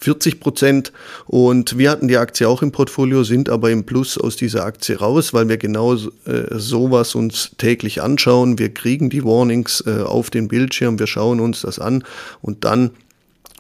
40 0.00 0.40
Prozent. 0.40 0.92
Und 1.26 1.78
wir 1.78 1.90
hatten 1.90 2.08
die 2.08 2.16
Aktie 2.16 2.48
auch 2.48 2.62
im 2.62 2.72
Portfolio, 2.72 3.24
sind 3.24 3.48
aber 3.48 3.70
im 3.70 3.84
Plus 3.84 4.18
aus 4.18 4.36
dieser 4.36 4.64
Aktie 4.64 4.98
raus, 4.98 5.32
weil 5.32 5.48
wir 5.48 5.56
genau 5.56 5.96
sowas 5.96 7.14
uns 7.14 7.50
täglich 7.58 8.02
anschauen. 8.02 8.58
Wir 8.58 8.72
kriegen 8.72 9.10
die 9.10 9.24
Warnings 9.24 9.86
auf 9.86 10.30
den 10.30 10.48
Bildschirm, 10.48 10.98
wir 10.98 11.06
schauen 11.06 11.40
uns 11.40 11.62
das 11.62 11.78
an 11.78 12.04
und 12.40 12.64
dann 12.64 12.90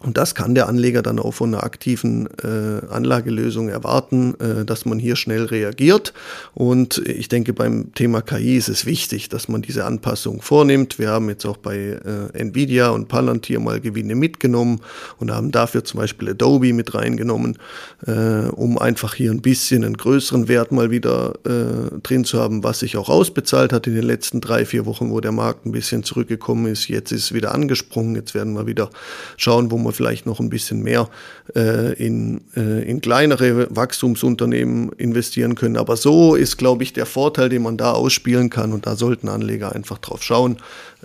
und 0.02 0.16
das 0.16 0.34
kann 0.34 0.54
der 0.54 0.68
Anleger 0.68 1.02
dann 1.02 1.18
auch 1.18 1.32
von 1.32 1.54
einer 1.54 1.64
aktiven 1.64 2.28
äh, 2.42 2.84
Anlagelösung 2.90 3.68
erwarten, 3.68 4.34
äh, 4.40 4.64
dass 4.64 4.84
man 4.84 4.98
hier 4.98 5.16
schnell 5.16 5.44
reagiert. 5.44 6.12
Und 6.54 6.98
ich 7.06 7.28
denke, 7.28 7.52
beim 7.52 7.94
Thema 7.94 8.20
KI 8.20 8.56
ist 8.56 8.68
es 8.68 8.84
wichtig, 8.84 9.28
dass 9.28 9.48
man 9.48 9.62
diese 9.62 9.84
Anpassung 9.84 10.42
vornimmt. 10.42 10.98
Wir 10.98 11.10
haben 11.10 11.28
jetzt 11.28 11.46
auch 11.46 11.56
bei 11.56 11.76
äh, 11.76 12.36
Nvidia 12.38 12.90
und 12.90 13.08
Palantir 13.08 13.60
mal 13.60 13.80
Gewinne 13.80 14.14
mitgenommen 14.14 14.80
und 15.18 15.30
haben 15.30 15.52
dafür 15.52 15.84
zum 15.84 16.00
Beispiel 16.00 16.30
Adobe 16.30 16.72
mit 16.72 16.94
reingenommen, 16.94 17.58
äh, 18.06 18.48
um 18.50 18.78
einfach 18.78 19.14
hier 19.14 19.30
ein 19.30 19.42
bisschen 19.42 19.84
einen 19.84 19.96
größeren 19.96 20.48
Wert 20.48 20.72
mal 20.72 20.90
wieder 20.90 21.34
äh, 21.44 22.00
drin 22.02 22.24
zu 22.24 22.40
haben, 22.40 22.64
was 22.64 22.80
sich 22.80 22.96
auch 22.96 23.08
ausbezahlt 23.08 23.72
hat 23.72 23.86
in 23.86 23.94
den 23.94 24.04
letzten 24.04 24.40
drei, 24.40 24.64
vier 24.64 24.86
Wochen, 24.86 25.10
wo 25.10 25.20
der 25.20 25.32
Markt 25.32 25.64
ein 25.66 25.72
bisschen 25.72 26.02
zurückgekommen 26.02 26.66
ist. 26.66 26.88
Jetzt 26.88 27.12
ist 27.12 27.24
es 27.24 27.32
wieder 27.32 27.54
angesprungen. 27.54 28.16
Jetzt 28.16 28.34
werden 28.34 28.54
wir 28.54 28.66
wieder 28.66 28.90
schauen, 29.36 29.70
wo 29.70 29.78
man 29.92 29.96
vielleicht 29.96 30.26
noch 30.26 30.40
ein 30.40 30.48
bisschen 30.48 30.82
mehr 30.82 31.08
äh, 31.54 31.92
in, 31.94 32.40
äh, 32.56 32.82
in 32.88 33.00
kleinere 33.00 33.68
Wachstumsunternehmen 33.74 34.92
investieren 34.92 35.54
können. 35.54 35.76
Aber 35.76 35.96
so 35.96 36.34
ist, 36.34 36.56
glaube 36.56 36.82
ich, 36.82 36.92
der 36.92 37.06
Vorteil, 37.06 37.48
den 37.48 37.62
man 37.62 37.76
da 37.76 37.92
ausspielen 37.92 38.50
kann. 38.50 38.72
Und 38.72 38.86
da 38.86 38.96
sollten 38.96 39.28
Anleger 39.28 39.72
einfach 39.72 39.98
drauf 39.98 40.22
schauen, 40.22 40.56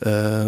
äh, 0.02 0.46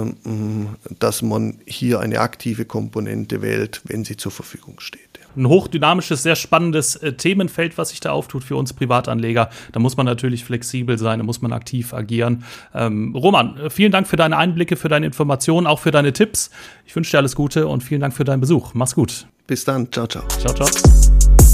dass 1.00 1.22
man 1.22 1.60
hier 1.66 2.00
eine 2.00 2.20
aktive 2.22 2.66
Komponente 2.66 3.42
wählt, 3.42 3.82
wenn 3.86 4.06
sie 4.06 4.18
zur 4.18 4.32
Verfügung 4.32 4.80
steht 4.80 5.19
ein 5.36 5.48
hochdynamisches, 5.48 6.24
sehr 6.24 6.36
spannendes 6.36 6.96
äh, 6.98 7.14
Themenfeld, 7.14 7.78
was 7.78 7.90
sich 7.90 8.00
da 8.00 8.12
auftut 8.12 8.44
für 8.44 8.56
uns 8.56 8.74
Privatanleger. 8.74 9.50
Da 9.72 9.80
muss 9.80 9.98
man 9.98 10.06
natürlich 10.06 10.44
flexibel 10.44 10.98
sein, 10.98 11.20
da 11.20 11.26
muss 11.26 11.42
man 11.42 11.54
aktiv 11.54 11.94
agieren. 11.94 12.44
Ähm, 12.74 13.16
Roman, 13.16 13.58
äh, 13.58 13.70
vielen 13.70 13.92
Dank 13.92 14.08
für 14.08 14.18
deine 14.18 14.38
Einblicke, 14.38 14.76
für 14.76 14.90
deine 14.90 15.06
Informationen, 15.06 15.68
auch 15.68 15.80
für 15.80 15.92
deine 15.92 16.14
Tipps. 16.14 16.50
Ich 16.86 16.96
wünsche 16.96 17.12
dir 17.12 17.20
alles 17.20 17.36
Gute 17.36 17.68
und 17.68 17.84
vielen 17.84 18.02
Dank 18.02 18.14
für 18.14 18.24
deinen 18.24 18.42
Besuch. 18.42 18.74
Mach's 18.74 18.96
gut. 18.96 19.28
Bis 19.48 19.66
dann. 19.66 19.92
Ciao, 19.92 20.08
ciao. 20.08 20.24
Ciao, 20.40 20.54
ciao. 20.54 21.49